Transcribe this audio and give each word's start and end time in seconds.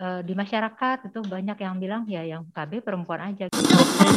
uh, 0.00 0.20
di 0.24 0.32
masyarakat 0.32 1.10
itu 1.12 1.20
banyak 1.24 1.58
yang 1.60 1.76
bilang 1.78 2.02
ya 2.08 2.22
yang 2.24 2.48
KB 2.52 2.80
perempuan 2.80 3.20
aja. 3.32 3.48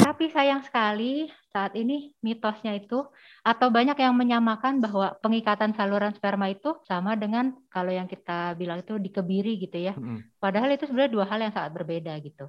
Tapi 0.07 0.31
sayang 0.31 0.63
sekali 0.63 1.27
saat 1.51 1.75
ini 1.75 2.15
mitosnya 2.23 2.73
itu 2.73 3.05
atau 3.43 3.67
banyak 3.69 3.97
yang 3.99 4.15
menyamakan 4.15 4.79
bahwa 4.79 5.13
pengikatan 5.19 5.75
saluran 5.75 6.15
sperma 6.15 6.49
itu 6.49 6.79
sama 6.87 7.13
dengan 7.19 7.53
kalau 7.67 7.91
yang 7.91 8.07
kita 8.07 8.55
bilang 8.55 8.81
itu 8.81 8.95
dikebiri 8.97 9.59
gitu 9.61 9.77
ya. 9.77 9.93
Padahal 10.39 10.71
itu 10.73 10.87
sebenarnya 10.87 11.11
dua 11.11 11.25
hal 11.27 11.39
yang 11.43 11.53
sangat 11.53 11.71
berbeda 11.75 12.13
gitu. 12.23 12.45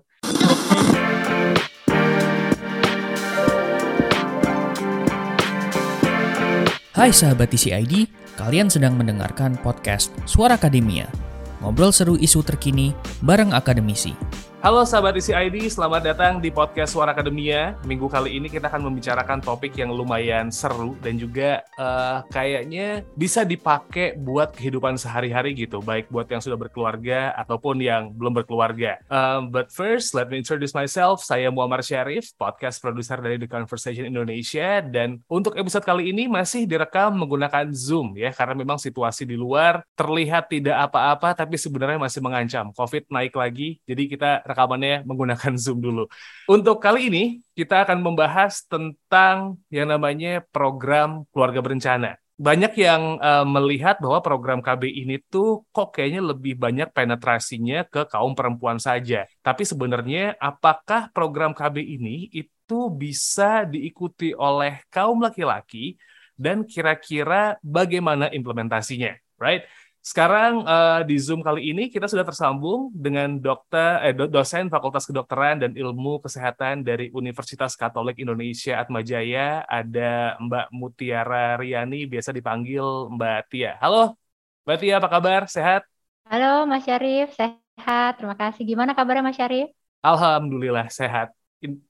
Hai 6.98 7.14
sahabat 7.14 7.54
TCID, 7.54 8.10
kalian 8.34 8.66
sedang 8.66 8.98
mendengarkan 8.98 9.54
podcast 9.62 10.10
Suara 10.26 10.58
Akademia. 10.58 11.27
Ngobrol 11.62 11.90
seru 11.90 12.14
isu 12.14 12.42
terkini 12.46 12.94
bareng 13.22 13.50
akademisi. 13.50 14.14
Halo 14.58 14.82
sahabat 14.82 15.14
ICID, 15.14 15.70
selamat 15.70 16.02
datang 16.02 16.42
di 16.42 16.50
podcast 16.50 16.90
Suara 16.90 17.14
Akademia. 17.14 17.78
Minggu 17.86 18.10
kali 18.10 18.42
ini 18.42 18.50
kita 18.50 18.66
akan 18.66 18.90
membicarakan 18.90 19.38
topik 19.38 19.70
yang 19.78 19.94
lumayan 19.94 20.50
seru 20.50 20.98
dan 20.98 21.14
juga 21.14 21.62
uh, 21.78 22.26
kayaknya 22.26 23.06
bisa 23.14 23.46
dipakai 23.46 24.18
buat 24.18 24.50
kehidupan 24.50 24.98
sehari-hari 24.98 25.54
gitu, 25.54 25.78
baik 25.78 26.10
buat 26.10 26.26
yang 26.26 26.42
sudah 26.42 26.58
berkeluarga 26.58 27.30
ataupun 27.38 27.78
yang 27.78 28.10
belum 28.10 28.42
berkeluarga. 28.42 28.98
Um, 29.06 29.54
but 29.54 29.70
first, 29.70 30.10
let 30.10 30.26
me 30.26 30.42
introduce 30.42 30.74
myself. 30.74 31.22
Saya 31.22 31.54
Muammar 31.54 31.86
Syarif, 31.86 32.34
podcast 32.34 32.82
produser 32.82 33.22
dari 33.22 33.38
The 33.38 33.46
Conversation 33.46 34.10
Indonesia 34.10 34.82
dan 34.82 35.22
untuk 35.30 35.54
episode 35.54 35.86
kali 35.86 36.10
ini 36.10 36.26
masih 36.26 36.66
direkam 36.66 37.14
menggunakan 37.14 37.70
Zoom 37.70 38.18
ya, 38.18 38.34
karena 38.34 38.58
memang 38.58 38.82
situasi 38.82 39.22
di 39.22 39.38
luar 39.38 39.86
terlihat 39.94 40.50
tidak 40.50 40.90
apa-apa 40.90 41.46
tapi 41.46 41.54
sebenarnya 41.54 42.02
masih 42.02 42.18
mengancam. 42.18 42.74
COVID 42.74 43.06
naik 43.06 43.38
lagi, 43.38 43.78
jadi 43.86 44.02
kita 44.10 44.30
rekamannya 44.48 45.04
menggunakan 45.04 45.54
Zoom 45.62 45.84
dulu. 45.84 46.08
Untuk 46.48 46.80
kali 46.80 47.12
ini, 47.12 47.24
kita 47.52 47.84
akan 47.84 48.00
membahas 48.00 48.64
tentang 48.64 49.60
yang 49.68 49.92
namanya 49.92 50.40
program 50.48 51.28
keluarga 51.30 51.60
berencana. 51.60 52.16
Banyak 52.38 52.70
yang 52.78 53.18
uh, 53.18 53.42
melihat 53.42 53.98
bahwa 53.98 54.22
program 54.22 54.62
KB 54.62 54.86
ini 54.86 55.18
tuh 55.26 55.66
kok 55.74 55.90
kayaknya 55.90 56.22
lebih 56.22 56.54
banyak 56.54 56.86
penetrasinya 56.94 57.82
ke 57.82 58.06
kaum 58.06 58.38
perempuan 58.38 58.78
saja. 58.78 59.26
Tapi 59.42 59.66
sebenarnya 59.66 60.38
apakah 60.38 61.10
program 61.10 61.50
KB 61.50 61.82
ini 61.82 62.30
itu 62.30 62.78
bisa 62.94 63.66
diikuti 63.66 64.38
oleh 64.38 64.86
kaum 64.86 65.18
laki-laki 65.18 65.98
dan 66.38 66.62
kira-kira 66.62 67.58
bagaimana 67.58 68.30
implementasinya, 68.30 69.18
right? 69.42 69.66
Sekarang 70.08 70.64
uh, 70.64 71.04
di 71.04 71.20
Zoom 71.20 71.44
kali 71.44 71.68
ini 71.68 71.92
kita 71.92 72.08
sudah 72.08 72.24
tersambung 72.24 72.88
dengan 72.96 73.36
dokter 73.36 74.00
eh, 74.08 74.16
dosen 74.16 74.72
Fakultas 74.72 75.04
Kedokteran 75.04 75.60
dan 75.60 75.76
Ilmu 75.76 76.24
Kesehatan 76.24 76.80
dari 76.80 77.12
Universitas 77.12 77.76
Katolik 77.76 78.16
Indonesia 78.16 78.80
Atmajaya, 78.80 79.68
ada 79.68 80.40
Mbak 80.40 80.72
Mutiara 80.72 81.60
Riani, 81.60 82.08
biasa 82.08 82.32
dipanggil 82.32 83.12
Mbak 83.20 83.52
Tia. 83.52 83.76
Halo, 83.84 84.16
Mbak 84.64 84.76
Tia, 84.80 84.96
apa 84.96 85.12
kabar? 85.12 85.44
Sehat? 85.44 85.84
Halo, 86.24 86.64
Mas 86.64 86.88
Syarif, 86.88 87.36
sehat. 87.36 88.16
Terima 88.16 88.32
kasih. 88.32 88.64
Gimana 88.64 88.96
kabarnya 88.96 89.20
Mas 89.20 89.36
Syarif? 89.36 89.68
Alhamdulillah 90.00 90.88
sehat. 90.88 91.37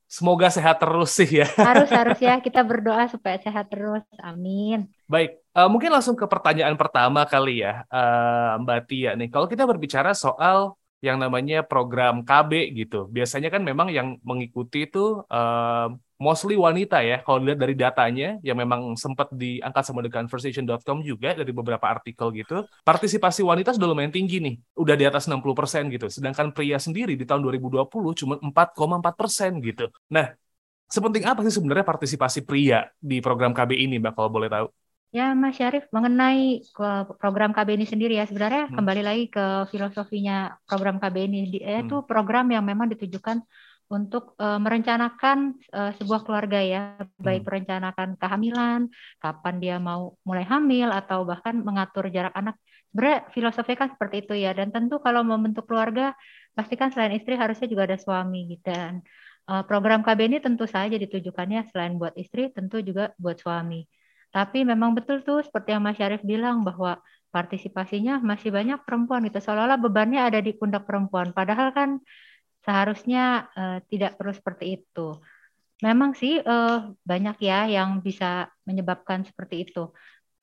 Semoga 0.08 0.48
sehat 0.48 0.80
terus 0.80 1.12
sih 1.12 1.44
ya. 1.44 1.48
Harus 1.60 1.92
harus 1.92 2.16
ya 2.16 2.40
kita 2.46 2.64
berdoa 2.64 3.04
supaya 3.12 3.36
sehat 3.36 3.68
terus. 3.68 4.00
Amin. 4.24 4.88
Baik, 5.04 5.36
uh, 5.52 5.68
mungkin 5.68 5.92
langsung 5.92 6.16
ke 6.16 6.24
pertanyaan 6.24 6.76
pertama 6.80 7.28
kali 7.28 7.60
ya, 7.60 7.84
uh, 7.92 8.56
Mbak 8.64 8.80
Tia 8.88 9.12
nih. 9.20 9.28
Kalau 9.28 9.44
kita 9.44 9.68
berbicara 9.68 10.16
soal 10.16 10.72
yang 11.04 11.20
namanya 11.20 11.60
program 11.60 12.24
KB 12.24 12.72
gitu, 12.72 13.06
biasanya 13.12 13.52
kan 13.52 13.60
memang 13.60 13.92
yang 13.92 14.16
mengikuti 14.24 14.88
itu 14.88 15.20
uh, 15.28 15.92
mostly 16.18 16.58
wanita 16.58 16.98
ya 17.00 17.22
kalau 17.22 17.38
lihat 17.46 17.62
dari 17.62 17.78
datanya 17.78 18.42
yang 18.42 18.58
memang 18.58 18.98
sempat 18.98 19.30
diangkat 19.30 19.82
sama 19.86 20.02
theconversation.com 20.02 21.06
juga 21.06 21.38
dari 21.38 21.54
beberapa 21.54 21.86
artikel 21.86 22.34
gitu 22.34 22.66
partisipasi 22.82 23.46
wanita 23.46 23.78
sudah 23.78 23.86
lumayan 23.86 24.10
tinggi 24.10 24.42
nih 24.42 24.54
udah 24.74 24.98
di 24.98 25.06
atas 25.06 25.30
60% 25.30 25.94
gitu 25.94 26.10
sedangkan 26.10 26.50
pria 26.50 26.76
sendiri 26.82 27.14
di 27.14 27.22
tahun 27.22 27.46
2020 27.46 27.86
cuma 28.18 28.34
4,4% 28.42 29.62
gitu 29.62 29.86
nah 30.10 30.34
sepenting 30.90 31.22
apa 31.22 31.46
sih 31.46 31.54
sebenarnya 31.54 31.86
partisipasi 31.86 32.42
pria 32.42 32.90
di 32.98 33.22
program 33.22 33.54
KB 33.54 33.78
ini 33.78 34.02
Mbak 34.02 34.12
kalau 34.18 34.28
boleh 34.28 34.50
tahu 34.50 34.68
Ya, 35.08 35.32
Mas 35.32 35.56
Syarif, 35.56 35.88
mengenai 35.88 36.60
program 37.16 37.56
KB 37.56 37.80
ini 37.80 37.88
sendiri 37.88 38.20
ya, 38.20 38.28
sebenarnya 38.28 38.68
hmm. 38.68 38.76
kembali 38.76 39.00
lagi 39.00 39.24
ke 39.32 39.64
filosofinya 39.72 40.60
program 40.68 41.00
KB 41.00 41.16
ini, 41.24 41.64
yaitu 41.64 41.96
hmm. 41.96 42.04
program 42.04 42.52
yang 42.52 42.60
memang 42.60 42.92
ditujukan 42.92 43.40
untuk 43.88 44.36
uh, 44.36 44.60
merencanakan 44.60 45.56
uh, 45.72 45.92
sebuah 45.96 46.20
keluarga 46.28 46.60
ya, 46.60 47.00
baik 47.16 47.42
hmm. 47.42 47.48
merencanakan 47.48 48.08
kehamilan, 48.20 48.80
kapan 49.16 49.54
dia 49.64 49.76
mau 49.80 50.20
mulai 50.28 50.44
hamil 50.44 50.92
atau 50.92 51.24
bahkan 51.24 51.56
mengatur 51.64 52.12
jarak 52.12 52.36
anak. 52.36 52.60
Sebenarnya 52.92 53.18
filosofi 53.32 53.72
kan 53.80 53.88
seperti 53.92 54.28
itu 54.28 54.34
ya. 54.36 54.52
Dan 54.52 54.68
tentu 54.72 55.00
kalau 55.00 55.24
membentuk 55.24 55.64
keluarga, 55.64 56.12
pastikan 56.52 56.92
selain 56.92 57.16
istri 57.16 57.36
harusnya 57.40 57.64
juga 57.64 57.88
ada 57.88 57.96
suami 57.96 58.52
gitu. 58.52 58.68
Dan 58.68 59.00
uh, 59.48 59.64
program 59.64 60.04
KB 60.04 60.20
ini 60.28 60.38
tentu 60.44 60.68
saja 60.68 60.92
ditujukannya 60.92 61.72
selain 61.72 61.96
buat 61.96 62.12
istri, 62.20 62.52
tentu 62.52 62.84
juga 62.84 63.16
buat 63.16 63.40
suami. 63.40 63.88
Tapi 64.28 64.68
memang 64.68 64.92
betul 64.92 65.24
tuh 65.24 65.40
seperti 65.40 65.72
yang 65.72 65.80
Mas 65.80 65.96
Syarif 65.96 66.20
bilang 66.20 66.60
bahwa 66.60 67.00
partisipasinya 67.32 68.20
masih 68.20 68.52
banyak 68.52 68.84
perempuan 68.84 69.24
gitu. 69.24 69.40
Seolah-olah 69.40 69.80
bebannya 69.80 70.20
ada 70.20 70.40
di 70.44 70.52
pundak 70.52 70.84
perempuan. 70.84 71.32
Padahal 71.32 71.72
kan 71.72 72.00
seharusnya 72.68 73.48
uh, 73.56 73.78
tidak 73.88 74.20
perlu 74.20 74.36
seperti 74.36 74.76
itu. 74.76 75.16
Memang 75.80 76.12
sih 76.12 76.36
uh, 76.36 76.92
banyak 77.00 77.40
ya 77.40 77.64
yang 77.64 78.04
bisa 78.04 78.52
menyebabkan 78.68 79.24
seperti 79.24 79.64
itu 79.64 79.88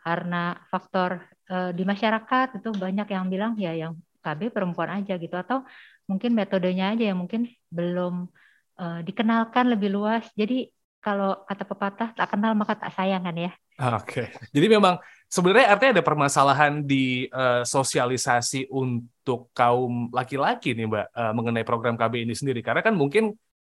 karena 0.01 0.57
faktor 0.73 1.21
uh, 1.53 1.69
di 1.69 1.85
masyarakat 1.85 2.57
itu 2.57 2.69
banyak 2.73 3.07
yang 3.13 3.25
bilang 3.29 3.53
ya 3.61 3.77
yang 3.77 3.93
KB 4.25 4.49
perempuan 4.49 4.89
aja 4.97 5.21
gitu 5.21 5.37
atau 5.37 5.61
mungkin 6.09 6.33
metodenya 6.33 6.97
aja 6.97 7.13
yang 7.13 7.21
mungkin 7.21 7.45
belum 7.69 8.25
uh, 8.81 8.99
dikenalkan 9.05 9.69
lebih 9.69 9.93
luas. 9.93 10.25
Jadi 10.33 10.73
kalau 10.97 11.45
kata 11.45 11.63
pepatah 11.69 12.09
tak 12.17 12.33
kenal 12.33 12.57
maka 12.57 12.73
tak 12.73 12.89
sayang 12.97 13.21
kan 13.21 13.37
ya. 13.37 13.53
Oke. 13.75 13.99
Okay. 14.07 14.27
Jadi 14.55 14.67
memang 14.71 14.95
sebenarnya 15.27 15.75
artinya 15.75 15.99
ada 15.99 16.05
permasalahan 16.05 16.73
di 16.87 17.27
uh, 17.27 17.67
sosialisasi 17.67 18.71
untuk 18.71 19.51
kaum 19.51 20.07
laki-laki 20.15 20.71
nih 20.71 20.87
Mbak 20.87 21.07
uh, 21.11 21.33
mengenai 21.35 21.65
program 21.67 21.99
KB 21.99 22.23
ini 22.23 22.31
sendiri 22.31 22.63
karena 22.63 22.79
kan 22.79 22.95
mungkin 22.95 23.35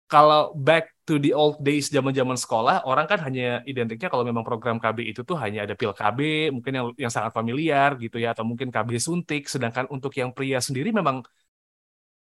kalau 0.08 0.56
back 0.56 1.04
to 1.04 1.20
the 1.20 1.36
old 1.36 1.60
days 1.60 1.92
zaman-zaman 1.92 2.38
sekolah 2.38 2.86
orang 2.88 3.04
kan 3.04 3.20
hanya 3.26 3.60
identiknya 3.68 4.08
kalau 4.08 4.24
memang 4.24 4.46
program 4.46 4.80
KB 4.80 5.04
itu 5.04 5.20
tuh 5.26 5.36
hanya 5.36 5.66
ada 5.68 5.74
pil 5.74 5.92
KB 5.92 6.48
mungkin 6.54 6.72
yang 6.72 6.86
yang 6.96 7.12
sangat 7.12 7.34
familiar 7.34 7.98
gitu 8.00 8.16
ya 8.22 8.32
atau 8.32 8.46
mungkin 8.46 8.72
KB 8.72 8.96
suntik 8.96 9.50
sedangkan 9.50 9.90
untuk 9.92 10.14
yang 10.16 10.32
pria 10.32 10.62
sendiri 10.62 10.94
memang 10.94 11.26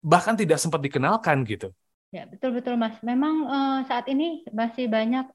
bahkan 0.02 0.34
tidak 0.34 0.58
sempat 0.58 0.82
dikenalkan 0.82 1.46
gitu. 1.46 1.70
Ya, 2.08 2.24
betul 2.24 2.56
betul 2.56 2.80
Mas. 2.80 2.96
Memang 3.04 3.44
uh, 3.44 3.78
saat 3.84 4.08
ini 4.08 4.40
masih 4.48 4.88
banyak 4.88 5.28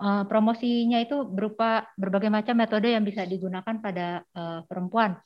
uh, 0.00 0.24
promosinya 0.26 0.98
itu 1.02 1.22
berupa 1.26 1.86
berbagai 1.94 2.30
macam 2.32 2.54
metode 2.58 2.90
yang 2.90 3.04
bisa 3.06 3.22
digunakan 3.26 3.74
pada 3.78 4.22
uh, 4.34 4.60
perempuan. 4.66 5.18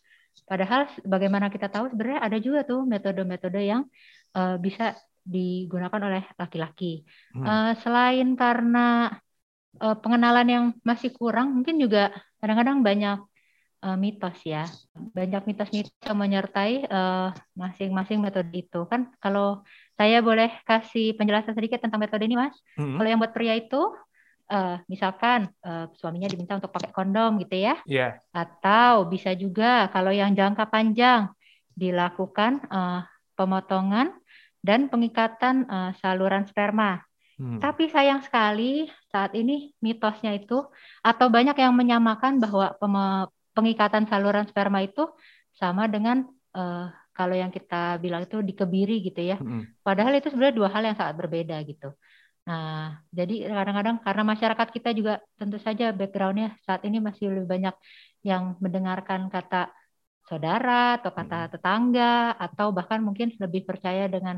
Padahal 0.47 0.87
bagaimana 1.03 1.51
kita 1.51 1.67
tahu 1.67 1.91
sebenarnya 1.91 2.21
ada 2.23 2.39
juga 2.39 2.62
tuh 2.62 2.87
metode-metode 2.87 3.59
yang 3.59 3.83
uh, 4.39 4.55
bisa 4.61 4.95
digunakan 5.29 6.01
oleh 6.01 6.25
laki-laki. 6.39 7.05
Hmm. 7.34 7.45
Uh, 7.45 7.73
selain 7.83 8.29
karena 8.39 9.12
uh, 9.83 9.97
pengenalan 9.99 10.49
yang 10.49 10.65
masih 10.87 11.12
kurang, 11.12 11.53
mungkin 11.53 11.77
juga 11.77 12.15
kadang-kadang 12.39 12.81
banyak 12.81 13.19
uh, 13.83 13.97
mitos 13.99 14.39
ya. 14.47 14.65
Banyak 14.95 15.43
mitos-mitos 15.45 15.93
yang 16.06 16.17
menyertai 16.17 16.87
masing-masing 17.59 18.23
uh, 18.23 18.25
metode 18.31 18.50
itu. 18.55 18.81
Kan 18.87 19.11
kalau 19.19 19.67
saya 19.99 20.23
boleh 20.23 20.55
kasih 20.62 21.19
penjelasan 21.19 21.59
sedikit 21.59 21.82
tentang 21.82 21.99
metode 21.99 22.23
ini, 22.25 22.38
Mas. 22.38 22.55
Hmm. 22.79 22.94
Kalau 22.97 23.09
yang 23.11 23.19
buat 23.19 23.35
pria 23.35 23.59
itu 23.59 23.91
uh, 24.50 24.81
misalkan 24.89 25.53
uh, 25.62 25.89
suaminya 25.97 26.29
diminta 26.29 26.56
untuk 26.56 26.73
pakai 26.73 26.91
kondom 26.93 27.39
gitu 27.41 27.56
ya. 27.56 27.77
Yeah. 27.85 28.19
Atau 28.33 29.06
bisa 29.09 29.33
juga 29.37 29.87
kalau 29.93 30.11
yang 30.11 30.35
jangka 30.35 30.69
panjang 30.69 31.31
dilakukan 31.79 32.67
uh, 32.73 33.06
pemotongan 33.39 34.11
dan 34.65 34.91
pengikatan 34.91 35.69
uh, 35.71 35.93
saluran 36.03 36.49
sperma. 36.49 37.05
Hmm. 37.39 37.62
Tapi 37.62 37.87
sayang 37.87 38.27
sekali 38.27 38.91
saat 39.15 39.31
ini 39.39 39.71
mitosnya 39.79 40.35
itu 40.35 40.67
atau 41.06 41.27
banyak 41.31 41.55
yang 41.55 41.71
menyamakan 41.71 42.43
bahwa 42.43 42.75
pengikatan 43.55 44.11
saluran 44.11 44.50
sperma 44.50 44.83
itu 44.83 45.06
sama 45.55 45.87
dengan 45.87 46.27
uh, 46.59 46.91
kalau 47.15 47.35
yang 47.35 47.55
kita 47.55 47.99
bilang 48.03 48.27
itu 48.27 48.43
dikebiri 48.43 49.06
gitu 49.06 49.23
ya. 49.23 49.39
Hmm. 49.39 49.71
Padahal 49.87 50.19
itu 50.19 50.35
sebenarnya 50.35 50.55
dua 50.59 50.69
hal 50.71 50.83
yang 50.83 50.99
sangat 50.99 51.15
berbeda 51.15 51.62
gitu. 51.62 51.95
Nah, 52.49 53.05
jadi 53.19 53.35
kadang-kadang 53.59 53.97
karena 54.06 54.23
masyarakat 54.33 54.69
kita 54.77 54.91
juga 54.99 55.12
tentu 55.39 55.59
saja 55.67 55.85
backgroundnya 55.93 56.56
saat 56.67 56.81
ini 56.89 56.97
masih 57.06 57.25
lebih 57.29 57.49
banyak 57.55 57.75
yang 58.25 58.56
mendengarkan 58.65 59.21
kata 59.35 59.69
saudara 60.29 61.00
atau 61.00 61.11
kata 61.19 61.37
tetangga 61.53 62.37
atau 62.37 62.67
bahkan 62.77 63.00
mungkin 63.00 63.29
lebih 63.45 63.62
percaya 63.69 64.05
dengan 64.15 64.37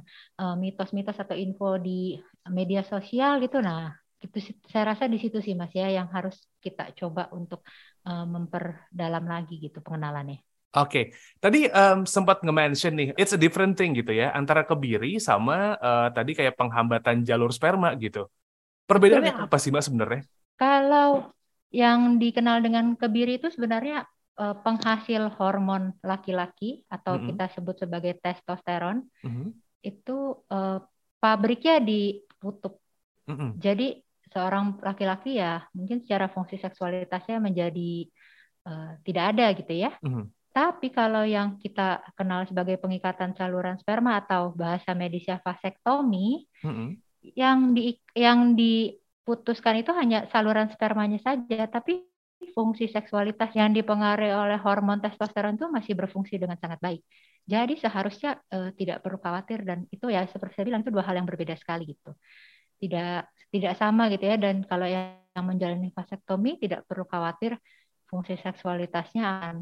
mitos-mitos 0.63 1.19
uh, 1.19 1.23
atau 1.27 1.37
info 1.45 1.79
di 1.87 2.19
media 2.51 2.83
sosial 2.87 3.33
gitu. 3.43 3.59
Nah, 3.63 3.95
itu 4.25 4.39
saya 4.71 4.85
rasa 4.95 5.05
di 5.11 5.19
situ 5.23 5.39
sih 5.43 5.55
Mas 5.61 5.73
ya 5.75 5.87
yang 5.91 6.09
harus 6.15 6.37
kita 6.65 6.83
coba 6.99 7.23
untuk 7.39 7.61
uh, 8.07 8.27
memperdalam 8.35 9.25
lagi 9.27 9.55
gitu 9.65 9.79
pengenalannya. 9.87 10.50
Oke, 10.71 10.87
okay. 10.87 11.05
tadi 11.43 11.67
um, 11.67 12.07
sempat 12.07 12.47
nge-mention 12.47 12.95
nih, 12.95 13.09
it's 13.19 13.35
a 13.35 13.41
different 13.41 13.75
thing 13.75 13.91
gitu 13.91 14.15
ya, 14.15 14.31
antara 14.31 14.63
kebiri 14.63 15.19
sama 15.19 15.75
uh, 15.75 16.15
tadi 16.15 16.31
kayak 16.31 16.55
penghambatan 16.55 17.27
jalur 17.27 17.51
sperma 17.51 17.91
gitu. 17.99 18.31
Perbedaannya 18.87 19.51
apa 19.51 19.59
sih 19.59 19.75
Mbak 19.75 19.83
sebenarnya? 19.83 20.23
Kalau 20.55 21.35
yang 21.75 22.23
dikenal 22.23 22.63
dengan 22.63 22.95
kebiri 22.95 23.43
itu 23.43 23.51
sebenarnya 23.51 24.07
uh, 24.39 24.55
penghasil 24.63 25.35
hormon 25.43 25.91
laki-laki 26.07 26.87
atau 26.87 27.19
mm 27.19 27.21
-hmm. 27.23 27.29
kita 27.35 27.45
sebut 27.51 27.77
sebagai 27.83 28.15
testosteron, 28.23 29.03
mm 29.27 29.27
-hmm. 29.27 29.49
itu 29.83 30.39
uh, 30.55 30.79
pabriknya 31.19 31.83
diputup. 31.83 32.79
Mm 33.27 33.35
-hmm. 33.35 33.51
Jadi 33.59 33.99
seorang 34.31 34.79
laki-laki 34.79 35.43
ya 35.43 35.67
mungkin 35.75 35.99
secara 36.07 36.31
fungsi 36.31 36.63
seksualitasnya 36.63 37.43
menjadi 37.43 38.07
uh, 38.71 38.95
tidak 39.03 39.25
ada 39.35 39.51
gitu 39.59 39.75
ya. 39.75 39.99
Mm 40.07 40.15
-hmm 40.15 40.27
tapi 40.61 40.93
kalau 40.93 41.25
yang 41.25 41.57
kita 41.57 42.05
kenal 42.13 42.45
sebagai 42.45 42.77
pengikatan 42.77 43.33
saluran 43.33 43.81
sperma 43.81 44.21
atau 44.21 44.53
bahasa 44.53 44.93
medisnya 44.93 45.41
vasektomi, 45.41 46.45
mm 46.61 46.69
-hmm. 46.69 46.89
yang 47.33 47.73
di 47.73 47.97
yang 48.13 48.53
diputuskan 48.53 49.81
itu 49.81 49.89
hanya 49.97 50.29
saluran 50.29 50.69
spermanya 50.69 51.17
saja, 51.25 51.65
tapi 51.65 52.05
fungsi 52.53 52.93
seksualitas 52.93 53.57
yang 53.57 53.73
dipengaruhi 53.73 54.37
oleh 54.37 54.61
hormon 54.61 55.01
testosteron 55.01 55.57
itu 55.57 55.65
masih 55.73 55.97
berfungsi 55.97 56.37
dengan 56.37 56.61
sangat 56.61 56.77
baik. 56.85 57.01
Jadi 57.49 57.81
seharusnya 57.81 58.37
uh, 58.53 58.69
tidak 58.77 59.01
perlu 59.01 59.17
khawatir 59.17 59.65
dan 59.65 59.89
itu 59.89 60.13
ya 60.13 60.29
seperti 60.29 60.61
saya 60.61 60.67
bilang 60.69 60.85
itu 60.85 60.93
dua 60.93 61.09
hal 61.09 61.17
yang 61.17 61.25
berbeda 61.25 61.57
sekali 61.57 61.89
gitu. 61.89 62.13
Tidak 62.85 63.49
tidak 63.49 63.75
sama 63.81 64.13
gitu 64.13 64.29
ya 64.29 64.37
dan 64.37 64.61
kalau 64.69 64.85
yang 64.85 65.25
menjalani 65.41 65.89
vasektomi 65.89 66.61
tidak 66.61 66.85
perlu 66.85 67.09
khawatir 67.09 67.57
fungsi 68.13 68.37
seksualitasnya 68.37 69.25
akan 69.25 69.57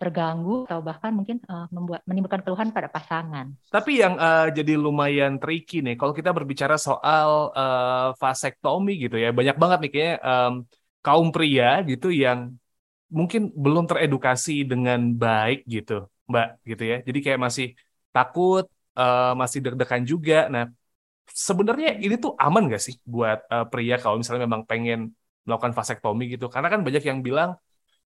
terganggu 0.00 0.66
atau 0.66 0.82
bahkan 0.82 1.14
mungkin 1.14 1.38
uh, 1.46 1.70
membuat 1.70 2.02
menimbulkan 2.04 2.42
keluhan 2.42 2.74
pada 2.74 2.90
pasangan. 2.90 3.54
Tapi 3.70 4.02
yang 4.02 4.18
uh, 4.18 4.50
jadi 4.50 4.74
lumayan 4.74 5.38
tricky 5.38 5.80
nih 5.80 5.94
kalau 5.94 6.12
kita 6.12 6.34
berbicara 6.34 6.74
soal 6.76 7.54
uh, 7.54 8.12
vasektomi 8.18 8.98
gitu 9.06 9.16
ya 9.16 9.30
banyak 9.30 9.56
banget 9.56 9.78
nih 9.86 9.90
kayaknya 9.90 10.14
um, 10.22 10.52
kaum 11.04 11.28
pria 11.28 11.84
gitu 11.84 12.08
yang 12.08 12.56
mungkin 13.12 13.52
belum 13.54 13.84
teredukasi 13.86 14.66
dengan 14.66 15.14
baik 15.14 15.62
gitu, 15.68 16.10
Mbak 16.26 16.48
gitu 16.66 16.82
ya. 16.82 16.96
Jadi 17.06 17.18
kayak 17.22 17.40
masih 17.46 17.66
takut, 18.10 18.64
uh, 18.98 19.32
masih 19.38 19.62
deg-degan 19.62 20.02
juga. 20.02 20.50
Nah, 20.50 20.64
sebenarnya 21.30 22.00
ini 22.00 22.18
tuh 22.18 22.32
aman 22.34 22.66
gak 22.72 22.82
sih 22.82 22.98
buat 23.06 23.46
uh, 23.52 23.66
pria 23.70 24.00
kalau 24.02 24.18
misalnya 24.18 24.42
memang 24.48 24.66
pengen 24.66 25.14
melakukan 25.46 25.76
vasektomi 25.76 26.24
gitu? 26.34 26.50
Karena 26.50 26.68
kan 26.72 26.80
banyak 26.82 27.04
yang 27.06 27.20
bilang 27.20 27.54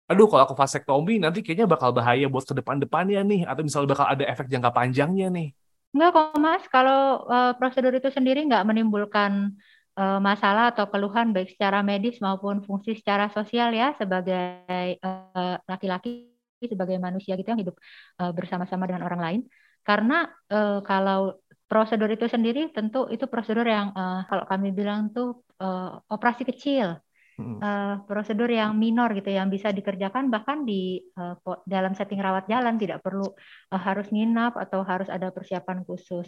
aduh 0.08 0.28
kalau 0.32 0.44
aku 0.48 0.56
vasektomi 0.56 1.20
nanti 1.20 1.44
kayaknya 1.44 1.68
bakal 1.68 1.92
bahaya 1.92 2.32
buat 2.32 2.48
ke 2.48 2.56
depan-depannya 2.56 3.22
nih 3.28 3.42
atau 3.44 3.62
misalnya 3.62 3.92
bakal 3.92 4.08
ada 4.08 4.24
efek 4.24 4.48
jangka 4.48 4.72
panjangnya 4.72 5.28
nih. 5.28 5.52
Enggak 5.92 6.10
kok 6.16 6.28
Mas, 6.40 6.64
kalau 6.72 7.28
uh, 7.28 7.52
prosedur 7.60 7.92
itu 7.96 8.08
sendiri 8.12 8.44
nggak 8.48 8.64
menimbulkan 8.68 9.56
uh, 10.00 10.20
masalah 10.24 10.72
atau 10.72 10.88
keluhan 10.88 11.36
baik 11.36 11.52
secara 11.56 11.84
medis 11.84 12.20
maupun 12.24 12.64
fungsi 12.64 12.96
secara 12.96 13.28
sosial 13.36 13.72
ya 13.76 13.96
sebagai 14.00 15.00
uh, 15.04 15.56
laki-laki 15.68 16.32
sebagai 16.58 16.98
manusia 16.98 17.38
gitu 17.38 17.50
yang 17.54 17.62
hidup 17.62 17.76
uh, 18.24 18.32
bersama-sama 18.32 18.88
dengan 18.88 19.04
orang 19.06 19.22
lain. 19.22 19.42
Karena 19.84 20.28
uh, 20.52 20.80
kalau 20.84 21.40
prosedur 21.68 22.08
itu 22.12 22.26
sendiri 22.32 22.72
tentu 22.72 23.12
itu 23.12 23.28
prosedur 23.28 23.68
yang 23.68 23.92
uh, 23.92 24.24
kalau 24.28 24.48
kami 24.48 24.72
bilang 24.72 25.12
tuh 25.12 25.44
uh, 25.60 26.00
operasi 26.08 26.48
kecil 26.48 26.96
uh, 27.38 28.02
prosedur 28.10 28.50
yang 28.50 28.74
minor 28.74 29.14
gitu 29.14 29.30
yang 29.30 29.48
bisa 29.54 29.70
dikerjakan 29.70 30.34
bahkan 30.34 30.66
di 30.66 31.06
uh, 31.18 31.38
dalam 31.70 31.94
setting 31.94 32.18
rawat 32.18 32.50
jalan 32.50 32.82
tidak 32.82 33.06
perlu 33.06 33.30
uh, 33.70 33.82
harus 33.82 34.10
nginap 34.10 34.58
atau 34.58 34.82
harus 34.82 35.08
ada 35.08 35.30
persiapan 35.30 35.86
khusus. 35.86 36.26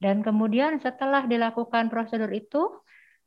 Dan 0.00 0.20
kemudian 0.20 0.80
setelah 0.80 1.24
dilakukan 1.24 1.88
prosedur 1.88 2.28
itu 2.32 2.60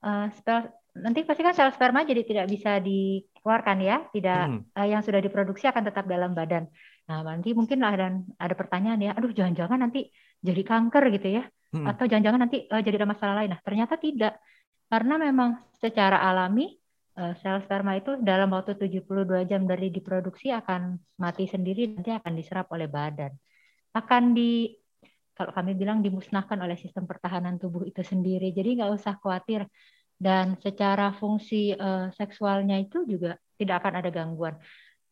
uh, 0.06 0.30
spell, 0.38 0.70
nanti 0.94 1.26
pasti 1.26 1.42
kan 1.42 1.54
sel 1.58 1.74
sperma 1.74 2.06
jadi 2.06 2.22
tidak 2.22 2.46
bisa 2.50 2.78
dikeluarkan 2.82 3.78
ya, 3.82 3.98
tidak 4.14 4.42
hmm. 4.50 4.62
uh, 4.78 4.88
yang 4.90 5.02
sudah 5.02 5.22
diproduksi 5.22 5.66
akan 5.70 5.90
tetap 5.90 6.06
dalam 6.06 6.38
badan. 6.38 6.70
Nah, 7.10 7.20
nanti 7.26 7.52
mungkin 7.52 7.84
lah 7.84 7.94
dan 7.98 8.26
ada 8.38 8.54
pertanyaan 8.54 9.02
ya, 9.02 9.12
aduh 9.18 9.34
jangan-jangan 9.34 9.90
nanti 9.90 10.10
jadi 10.42 10.62
kanker 10.62 11.04
gitu 11.18 11.42
ya. 11.42 11.44
Hmm. 11.74 11.90
Atau 11.90 12.06
jangan-jangan 12.06 12.42
nanti 12.46 12.70
uh, 12.70 12.82
jadi 12.82 13.02
ada 13.02 13.10
masalah 13.10 13.34
lain. 13.42 13.58
Nah, 13.58 13.62
ternyata 13.66 13.98
tidak. 13.98 14.38
Karena 14.90 15.18
memang 15.18 15.58
secara 15.82 16.22
alami 16.22 16.83
sel 17.14 17.62
sperma 17.62 17.94
itu 17.94 18.18
dalam 18.26 18.50
waktu 18.50 18.74
72 18.74 19.46
jam 19.46 19.70
dari 19.70 19.94
diproduksi 19.94 20.50
akan 20.50 20.98
mati 21.22 21.46
sendiri 21.46 21.94
nanti 21.94 22.10
akan 22.10 22.34
diserap 22.34 22.74
oleh 22.74 22.90
badan. 22.90 23.30
Akan 23.94 24.34
di 24.34 24.74
kalau 25.34 25.54
kami 25.54 25.74
bilang 25.74 26.02
dimusnahkan 26.06 26.58
oleh 26.62 26.78
sistem 26.78 27.10
pertahanan 27.10 27.58
tubuh 27.58 27.86
itu 27.86 28.02
sendiri. 28.02 28.54
Jadi 28.54 28.82
nggak 28.82 28.92
usah 28.98 29.18
khawatir 29.22 29.66
dan 30.18 30.58
secara 30.62 31.14
fungsi 31.18 31.74
uh, 31.74 32.14
seksualnya 32.14 32.82
itu 32.82 33.06
juga 33.06 33.38
tidak 33.58 33.82
akan 33.84 33.94
ada 34.02 34.10
gangguan. 34.14 34.56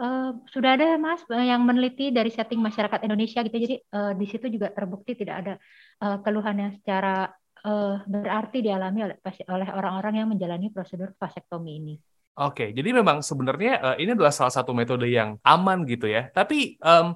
Uh, 0.01 0.33
sudah 0.49 0.73
ada 0.73 0.97
mas 0.97 1.21
yang 1.29 1.61
meneliti 1.61 2.09
dari 2.09 2.33
setting 2.33 2.57
masyarakat 2.57 3.05
Indonesia 3.05 3.45
gitu 3.45 3.53
jadi 3.53 3.75
uh, 3.93 4.17
di 4.17 4.25
situ 4.25 4.49
juga 4.49 4.73
terbukti 4.73 5.13
tidak 5.13 5.35
ada 5.45 5.53
uh, 6.01 6.17
keluhan 6.25 6.57
yang 6.57 6.71
secara 6.73 7.29
uh, 7.65 8.01
berarti 8.05 8.61
dialami 8.65 9.05
oleh 9.05 9.17
oleh 9.49 9.67
orang-orang 9.69 10.13
yang 10.23 10.27
menjalani 10.29 10.69
prosedur 10.73 11.13
vasektomi 11.17 11.71
ini. 11.77 11.95
Oke, 12.39 12.71
jadi 12.71 12.95
memang 12.95 13.19
sebenarnya 13.19 13.73
uh, 13.83 13.95
ini 13.99 14.15
adalah 14.15 14.31
salah 14.31 14.53
satu 14.55 14.71
metode 14.71 15.05
yang 15.11 15.35
aman 15.43 15.83
gitu 15.83 16.07
ya. 16.07 16.31
Tapi 16.31 16.79
um, 16.79 17.11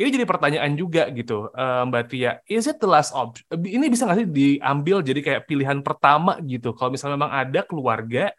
ini 0.00 0.08
jadi 0.14 0.24
pertanyaan 0.24 0.72
juga 0.78 1.10
gitu, 1.12 1.50
uh, 1.52 1.82
Mbak 1.90 2.04
Tia. 2.08 2.40
Is 2.48 2.70
it 2.70 2.80
the 2.80 2.88
last 2.88 3.12
option? 3.12 3.44
Ini 3.50 3.90
bisa 3.90 4.08
nggak 4.08 4.18
sih 4.24 4.28
diambil 4.30 5.04
jadi 5.04 5.20
kayak 5.20 5.42
pilihan 5.44 5.84
pertama 5.84 6.38
gitu? 6.46 6.72
Kalau 6.72 6.94
misalnya 6.94 7.20
memang 7.20 7.34
ada 7.34 7.60
keluarga 7.66 8.32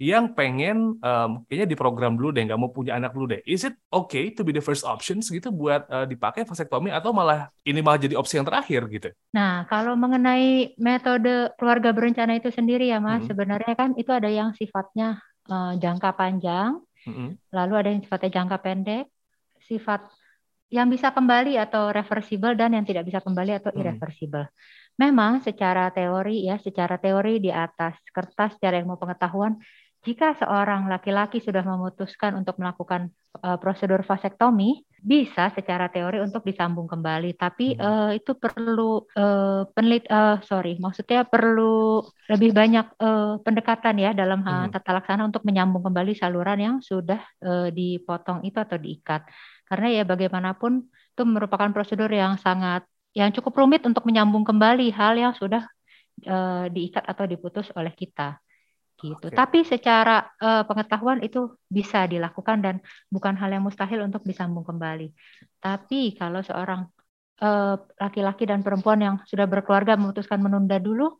yang 0.00 0.34
pengen 0.34 0.98
um, 0.98 1.30
kayaknya 1.46 1.68
di 1.68 1.76
program 1.78 2.18
dulu 2.18 2.34
deh, 2.34 2.42
nggak 2.42 2.58
mau 2.58 2.74
punya 2.74 2.98
anak 2.98 3.14
dulu 3.14 3.36
deh. 3.36 3.40
Is 3.46 3.62
it 3.62 3.78
okay 3.92 4.34
to 4.34 4.42
be 4.42 4.50
the 4.50 4.64
first 4.64 4.82
options 4.82 5.30
gitu 5.30 5.54
buat 5.54 5.86
uh, 5.86 6.08
dipakai 6.08 6.42
vasektomi 6.42 6.90
atau 6.90 7.14
malah 7.14 7.52
ini 7.62 7.78
malah 7.84 8.02
jadi 8.02 8.18
opsi 8.18 8.40
yang 8.40 8.48
terakhir 8.48 8.88
gitu? 8.90 9.08
Nah, 9.30 9.62
kalau 9.70 9.94
mengenai 9.94 10.74
metode 10.74 11.54
keluarga 11.54 11.94
berencana 11.94 12.34
itu 12.34 12.50
sendiri 12.50 12.90
ya 12.90 12.98
Mas, 12.98 13.22
hmm. 13.22 13.30
sebenarnya 13.30 13.74
kan 13.78 13.94
itu 13.94 14.10
ada 14.10 14.26
yang 14.26 14.50
sifatnya 14.58 15.22
uh, 15.46 15.78
jangka 15.78 16.10
panjang, 16.18 16.82
hmm. 17.06 17.38
lalu 17.54 17.74
ada 17.78 17.88
yang 17.94 18.02
sifatnya 18.02 18.42
jangka 18.42 18.58
pendek, 18.58 19.04
sifat 19.70 20.02
yang 20.72 20.90
bisa 20.90 21.14
kembali 21.14 21.60
atau 21.60 21.92
reversible 21.94 22.56
dan 22.58 22.74
yang 22.74 22.82
tidak 22.82 23.06
bisa 23.06 23.22
kembali 23.22 23.60
atau 23.60 23.70
irreversible. 23.76 24.50
Hmm. 24.50 24.80
Memang 24.98 25.40
secara 25.40 25.88
teori 25.94 26.44
ya, 26.50 26.58
secara 26.58 26.98
teori 26.98 27.38
di 27.40 27.54
atas 27.54 27.96
kertas 28.12 28.58
secara 28.58 28.82
ilmu 28.82 29.00
pengetahuan 29.00 29.56
jika 30.02 30.34
seorang 30.34 30.90
laki-laki 30.90 31.38
sudah 31.38 31.62
memutuskan 31.62 32.34
untuk 32.34 32.58
melakukan 32.58 33.14
uh, 33.38 33.54
prosedur 33.54 34.02
vasektomi, 34.02 34.82
bisa 34.98 35.50
secara 35.54 35.90
teori 35.90 36.18
untuk 36.18 36.42
disambung 36.42 36.90
kembali. 36.90 37.38
Tapi 37.38 37.78
uh, 37.78 38.10
itu 38.10 38.34
perlu 38.34 39.06
uh, 39.14 39.62
penelit, 39.70 40.06
uh, 40.10 40.42
sorry, 40.42 40.74
maksudnya 40.82 41.22
perlu 41.22 42.02
lebih 42.26 42.50
banyak 42.50 42.86
uh, 42.98 43.38
pendekatan 43.46 43.94
ya 44.02 44.10
dalam 44.10 44.42
hmm. 44.42 44.74
tata 44.74 44.90
laksana 44.98 45.22
untuk 45.22 45.46
menyambung 45.46 45.86
kembali 45.86 46.18
saluran 46.18 46.58
yang 46.58 46.76
sudah 46.82 47.22
uh, 47.42 47.70
dipotong 47.70 48.42
itu 48.42 48.58
atau 48.58 48.78
diikat. 48.78 49.26
Karena 49.70 49.86
ya 49.90 50.02
bagaimanapun 50.02 50.82
itu 50.86 51.22
merupakan 51.22 51.70
prosedur 51.70 52.10
yang 52.10 52.42
sangat 52.42 52.82
yang 53.14 53.30
cukup 53.30 53.54
rumit 53.54 53.86
untuk 53.86 54.02
menyambung 54.02 54.42
kembali 54.42 54.90
hal 54.90 55.14
yang 55.14 55.34
sudah 55.38 55.62
uh, 56.26 56.66
diikat 56.66 57.06
atau 57.06 57.22
diputus 57.28 57.70
oleh 57.78 57.94
kita 57.94 58.42
gitu. 59.02 59.26
Okay. 59.28 59.36
Tapi 59.36 59.58
secara 59.66 60.22
uh, 60.38 60.62
pengetahuan 60.62 61.18
itu 61.26 61.58
bisa 61.66 62.06
dilakukan 62.06 62.62
dan 62.62 62.76
bukan 63.10 63.34
hal 63.34 63.50
yang 63.50 63.66
mustahil 63.66 64.06
untuk 64.06 64.22
disambung 64.22 64.62
kembali. 64.62 65.10
Tapi 65.58 66.14
kalau 66.18 66.42
seorang 66.42 66.90
eh, 67.42 67.76
laki-laki 67.98 68.46
uh, 68.46 68.50
dan 68.54 68.60
perempuan 68.66 68.98
yang 69.02 69.16
sudah 69.26 69.46
berkeluarga 69.50 69.98
memutuskan 69.98 70.38
menunda 70.42 70.78
dulu, 70.78 71.18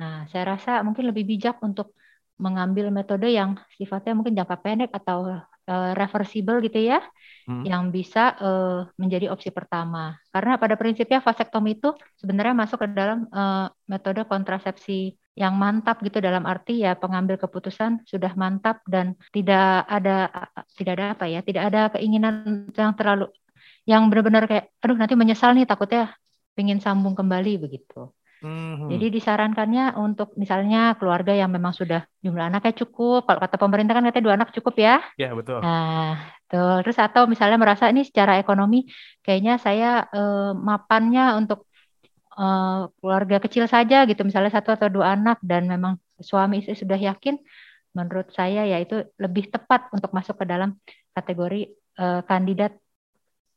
nah 0.00 0.24
saya 0.32 0.56
rasa 0.56 0.80
mungkin 0.84 1.08
lebih 1.08 1.24
bijak 1.24 1.60
untuk 1.64 1.92
mengambil 2.38 2.88
metode 2.94 3.28
yang 3.28 3.58
sifatnya 3.74 4.14
mungkin 4.14 4.38
jangka 4.38 4.56
pendek 4.62 4.90
atau 4.94 5.42
uh, 5.68 5.92
reversible 5.98 6.62
gitu 6.64 6.80
ya, 6.80 7.02
hmm. 7.50 7.66
yang 7.66 7.90
bisa 7.92 8.32
uh, 8.38 8.86
menjadi 8.96 9.28
opsi 9.28 9.50
pertama. 9.50 10.16
Karena 10.30 10.56
pada 10.56 10.78
prinsipnya 10.78 11.18
vasektomi 11.20 11.76
itu 11.76 11.92
sebenarnya 12.16 12.54
masuk 12.54 12.78
ke 12.84 12.88
dalam 12.94 13.26
uh, 13.34 13.68
metode 13.90 14.24
kontrasepsi 14.24 15.18
yang 15.38 15.54
mantap 15.54 16.02
gitu 16.02 16.18
dalam 16.18 16.42
arti 16.50 16.82
ya 16.82 16.98
pengambil 16.98 17.38
keputusan 17.38 18.02
sudah 18.02 18.34
mantap 18.34 18.82
dan 18.90 19.14
tidak 19.30 19.86
ada 19.86 20.26
tidak 20.74 20.92
ada 20.98 21.06
apa 21.14 21.24
ya, 21.30 21.40
tidak 21.46 21.62
ada 21.70 21.80
keinginan 21.94 22.66
yang 22.74 22.92
terlalu 22.98 23.30
yang 23.86 24.10
benar-benar 24.10 24.50
kayak 24.50 24.74
aduh 24.82 24.98
nanti 24.98 25.14
menyesal 25.14 25.54
nih 25.54 25.64
takutnya 25.64 26.10
pengen 26.58 26.82
sambung 26.82 27.14
kembali 27.14 27.62
begitu. 27.62 28.10
Mm-hmm. 28.38 28.88
Jadi 28.94 29.06
disarankannya 29.18 29.84
untuk 29.98 30.34
misalnya 30.38 30.94
keluarga 30.94 31.34
yang 31.34 31.50
memang 31.50 31.74
sudah 31.74 32.06
jumlah 32.22 32.54
anaknya 32.54 32.86
cukup, 32.86 33.26
kalau 33.26 33.40
kata 33.42 33.58
pemerintah 33.58 33.98
kan 33.98 34.06
katanya 34.06 34.26
dua 34.26 34.34
anak 34.38 34.54
cukup 34.54 34.74
ya. 34.78 35.02
Ya 35.18 35.34
betul. 35.34 35.58
Nah, 35.58 36.18
tuh 36.46 36.82
terus 36.86 36.98
atau 36.98 37.26
misalnya 37.26 37.58
merasa 37.58 37.90
ini 37.90 38.06
secara 38.06 38.38
ekonomi 38.38 38.88
kayaknya 39.26 39.58
saya 39.58 40.06
eh, 40.10 40.50
mapannya 40.54 41.34
untuk 41.38 41.67
eh, 42.38 42.80
keluarga 43.02 43.36
kecil 43.42 43.66
saja 43.66 44.06
gitu, 44.06 44.22
misalnya 44.22 44.54
satu 44.54 44.70
atau 44.78 44.88
dua 44.88 45.18
anak 45.18 45.42
dan 45.42 45.66
memang 45.66 45.98
suami 46.22 46.62
istri 46.62 46.78
sudah 46.78 46.98
yakin, 46.98 47.34
menurut 47.92 48.30
saya 48.30 48.62
ya 48.64 48.78
itu 48.78 49.02
lebih 49.18 49.50
tepat 49.50 49.90
untuk 49.90 50.14
masuk 50.14 50.38
ke 50.38 50.44
dalam 50.46 50.78
kategori 51.12 51.74
eh, 51.98 52.20
kandidat 52.24 52.72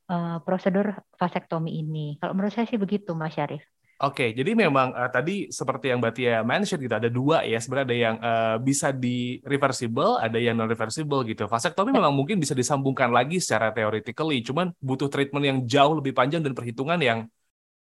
eh, 0.10 0.38
prosedur 0.42 0.98
vasektomi 1.16 1.78
ini. 1.78 2.18
Kalau 2.18 2.34
menurut 2.34 2.54
saya 2.58 2.66
sih 2.66 2.82
begitu, 2.82 3.14
Mas 3.14 3.38
Syarif. 3.38 3.62
Oke, 4.02 4.34
jadi 4.34 4.58
memang 4.58 4.98
uh, 4.98 5.14
tadi 5.14 5.54
seperti 5.54 5.94
yang 5.94 6.02
Mbak 6.02 6.14
Tia 6.18 6.42
mention 6.42 6.82
gitu, 6.82 6.90
ada 6.90 7.06
dua 7.06 7.46
ya, 7.46 7.62
sebenarnya 7.62 7.86
ada 7.86 7.98
yang 8.02 8.16
uh, 8.18 8.58
bisa 8.58 8.90
di 8.90 9.38
reversible, 9.46 10.18
ada 10.18 10.42
yang 10.42 10.58
non 10.58 10.66
reversible 10.66 11.22
gitu. 11.22 11.46
Vasektomi 11.46 11.94
memang 11.94 12.10
mungkin 12.10 12.42
bisa 12.42 12.58
disambungkan 12.58 13.14
lagi 13.14 13.38
secara 13.38 13.70
theoretically, 13.70 14.42
cuman 14.42 14.74
butuh 14.82 15.06
treatment 15.06 15.46
yang 15.46 15.58
jauh 15.70 16.02
lebih 16.02 16.18
panjang 16.18 16.42
dan 16.42 16.58
perhitungan 16.58 16.98
yang 16.98 17.30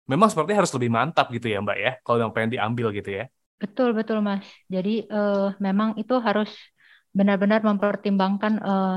memang 0.10 0.28
sepertinya 0.34 0.66
harus 0.66 0.74
lebih 0.74 0.90
mantap 0.90 1.30
gitu 1.30 1.48
ya 1.54 1.62
Mbak 1.62 1.78
ya, 1.78 1.92
kalau 2.02 2.18
yang 2.26 2.34
pengen 2.34 2.58
diambil 2.58 2.90
gitu 2.98 3.10
ya. 3.14 3.30
Betul 3.62 3.94
betul 3.94 4.26
Mas. 4.26 4.44
Jadi 4.66 5.06
uh, 5.08 5.54
memang 5.62 5.94
itu 6.02 6.18
harus 6.18 6.50
benar-benar 7.14 7.62
mempertimbangkan 7.62 8.54
uh, 8.62 8.96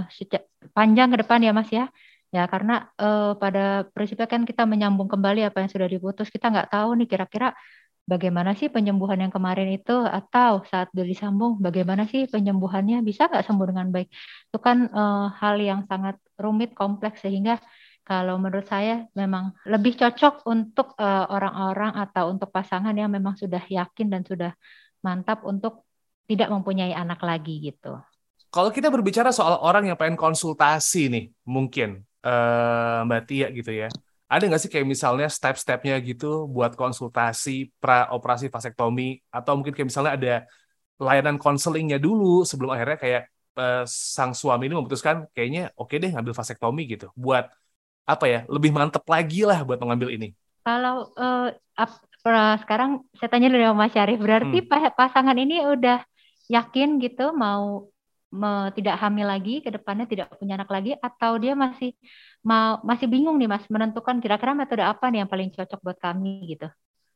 panjang 0.72 1.08
ke 1.12 1.16
depan 1.20 1.40
ya 1.44 1.52
Mas 1.52 1.68
ya 1.68 1.86
Ya, 2.32 2.48
karena 2.48 2.88
uh, 2.96 3.36
pada 3.36 3.84
prinsipnya 3.92 4.24
kan 4.24 4.42
kita 4.48 4.64
menyambung 4.64 5.04
kembali 5.12 5.40
apa 5.44 5.60
yang 5.60 5.70
sudah 5.74 5.84
diputus. 5.84 6.32
Kita 6.32 6.48
nggak 6.48 6.72
tahu 6.72 6.88
nih 6.96 7.08
kira-kira 7.12 7.52
bagaimana 8.08 8.50
sih 8.58 8.72
penyembuhan 8.72 9.20
yang 9.20 9.32
kemarin 9.36 9.68
itu 9.76 9.92
atau 9.92 10.64
saat 10.64 10.88
disambung 10.96 11.60
bagaimana 11.60 12.02
sih 12.08 12.24
penyembuhannya 12.32 13.04
bisa 13.04 13.28
nggak 13.28 13.44
sembuh 13.44 13.66
dengan 13.68 13.86
baik. 13.94 14.08
Itu 14.48 14.58
kan 14.64 14.88
uh, 14.88 15.28
hal 15.40 15.60
yang 15.60 15.80
sangat 15.84 16.16
rumit, 16.40 16.72
kompleks 16.72 17.20
sehingga 17.20 17.60
kalau 18.02 18.34
menurut 18.38 18.66
saya 18.66 19.06
memang 19.14 19.54
lebih 19.66 19.94
cocok 19.94 20.46
untuk 20.50 20.98
eh, 20.98 21.26
orang-orang 21.30 21.94
atau 21.96 22.30
untuk 22.34 22.50
pasangan 22.50 22.94
yang 22.94 23.10
memang 23.10 23.38
sudah 23.38 23.62
yakin 23.62 24.10
dan 24.10 24.22
sudah 24.26 24.52
mantap 25.02 25.42
untuk 25.46 25.86
tidak 26.26 26.48
mempunyai 26.48 26.94
anak 26.94 27.20
lagi 27.22 27.58
gitu. 27.60 27.98
Kalau 28.52 28.68
kita 28.68 28.92
berbicara 28.92 29.32
soal 29.32 29.58
orang 29.64 29.88
yang 29.88 29.96
pengen 29.96 30.14
konsultasi 30.16 31.08
nih, 31.08 31.24
mungkin 31.48 32.04
uh, 32.20 33.00
Mbak 33.08 33.22
Tia 33.24 33.48
gitu 33.48 33.72
ya. 33.72 33.88
Ada 34.28 34.48
nggak 34.48 34.60
sih 34.64 34.70
kayak 34.72 34.88
misalnya 34.88 35.28
step-stepnya 35.28 35.96
gitu 36.00 36.48
buat 36.48 36.72
konsultasi 36.72 37.72
pra 37.80 38.08
operasi 38.12 38.48
vasektomi 38.48 39.20
atau 39.28 39.60
mungkin 39.60 39.72
kayak 39.76 39.88
misalnya 39.92 40.12
ada 40.16 40.34
layanan 40.96 41.36
konselingnya 41.36 42.00
dulu 42.00 42.44
sebelum 42.44 42.72
akhirnya 42.72 42.96
kayak 42.96 43.22
uh, 43.60 43.84
sang 43.84 44.32
suami 44.32 44.72
ini 44.72 44.74
memutuskan 44.76 45.28
kayaknya 45.36 45.68
oke 45.76 45.92
okay 45.92 46.00
deh 46.00 46.10
ngambil 46.16 46.32
vasektomi 46.32 46.88
gitu 46.88 47.12
buat 47.12 47.52
apa 48.02 48.24
ya 48.26 48.40
lebih 48.50 48.74
mantep 48.74 49.02
lagi 49.06 49.46
lah 49.46 49.62
buat 49.62 49.78
mengambil 49.78 50.10
ini. 50.14 50.34
Kalau 50.62 51.10
uh, 51.18 51.50
sekarang 52.62 53.02
saya 53.18 53.28
tanya 53.30 53.50
dulu 53.50 53.62
sama 53.62 53.86
Mas 53.86 53.92
Syarif 53.94 54.18
berarti 54.22 54.58
hmm. 54.62 54.94
pasangan 54.94 55.34
ini 55.34 55.66
udah 55.66 55.98
yakin 56.46 57.02
gitu 57.02 57.34
mau 57.34 57.90
me, 58.32 58.72
tidak 58.78 58.96
hamil 59.02 59.26
lagi 59.26 59.60
ke 59.60 59.68
depannya 59.68 60.06
tidak 60.06 60.32
punya 60.38 60.54
anak 60.54 60.70
lagi 60.70 60.96
atau 60.98 61.36
dia 61.36 61.52
masih 61.58 61.92
mau 62.46 62.78
masih 62.82 63.06
bingung 63.06 63.36
nih 63.36 63.50
Mas 63.50 63.66
menentukan 63.66 64.18
kira-kira 64.18 64.54
metode 64.54 64.82
apa 64.82 65.10
nih 65.10 65.22
yang 65.22 65.30
paling 65.30 65.50
cocok 65.50 65.80
buat 65.82 65.98
kami 65.98 66.56
gitu. 66.56 66.70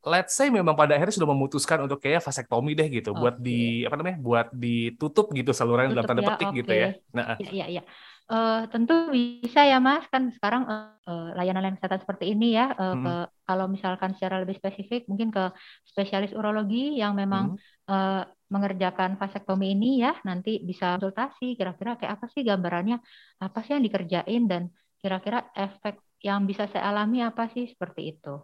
Let's 0.06 0.38
say 0.38 0.54
memang 0.54 0.78
pada 0.78 0.94
akhirnya 0.94 1.18
sudah 1.18 1.30
memutuskan 1.34 1.82
untuk 1.82 1.98
kayak 1.98 2.22
vasektomi 2.22 2.78
deh 2.78 2.86
gitu 2.86 3.10
okay. 3.10 3.20
buat 3.26 3.34
di 3.42 3.82
apa 3.82 3.98
namanya 3.98 4.18
buat 4.22 4.46
ditutup 4.54 5.34
gitu 5.34 5.50
saluran 5.50 5.90
dalam 5.90 6.06
tanda 6.06 6.22
ya, 6.22 6.28
petik 6.30 6.46
okay. 6.46 6.58
gitu 6.62 6.72
ya. 6.72 6.88
Nah, 7.10 7.26
iya 7.42 7.66
iya. 7.66 7.82
Ya. 7.82 7.82
Uh, 8.26 8.66
tentu 8.74 9.06
bisa 9.14 9.62
ya 9.62 9.78
Mas 9.78 10.02
kan 10.10 10.34
sekarang 10.34 10.66
uh, 10.66 11.30
layanan-layanan 11.38 11.78
kesehatan 11.78 12.02
seperti 12.02 12.34
ini 12.34 12.58
ya 12.58 12.74
uh, 12.74 12.98
hmm. 12.98 13.04
ke, 13.06 13.14
kalau 13.46 13.70
misalkan 13.70 14.18
secara 14.18 14.42
lebih 14.42 14.58
spesifik 14.58 15.06
mungkin 15.06 15.30
ke 15.30 15.54
spesialis 15.86 16.34
urologi 16.34 16.98
yang 16.98 17.14
memang 17.14 17.54
hmm. 17.54 17.86
uh, 17.86 18.26
mengerjakan 18.50 19.14
vasektomi 19.14 19.78
ini 19.78 20.02
ya 20.02 20.18
nanti 20.26 20.58
bisa 20.58 20.98
konsultasi 20.98 21.54
kira-kira 21.54 21.94
kayak 21.94 22.18
apa 22.18 22.26
sih 22.34 22.42
gambarannya 22.42 22.98
apa 23.38 23.58
sih 23.62 23.78
yang 23.78 23.86
dikerjain 23.86 24.42
dan 24.50 24.62
kira-kira 24.98 25.46
efek 25.54 26.02
yang 26.18 26.50
bisa 26.50 26.66
saya 26.66 26.90
alami 26.90 27.22
apa 27.22 27.46
sih 27.54 27.70
seperti 27.70 28.10
itu. 28.10 28.42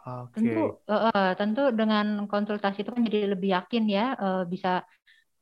Okay. 0.00 0.40
Tentu 0.40 0.80
uh, 0.88 1.32
tentu 1.36 1.68
dengan 1.76 2.24
konsultasi 2.24 2.80
itu 2.80 2.96
kan 2.96 3.04
jadi 3.04 3.36
lebih 3.36 3.52
yakin 3.52 3.84
ya 3.92 4.16
uh, 4.16 4.48
bisa 4.48 4.88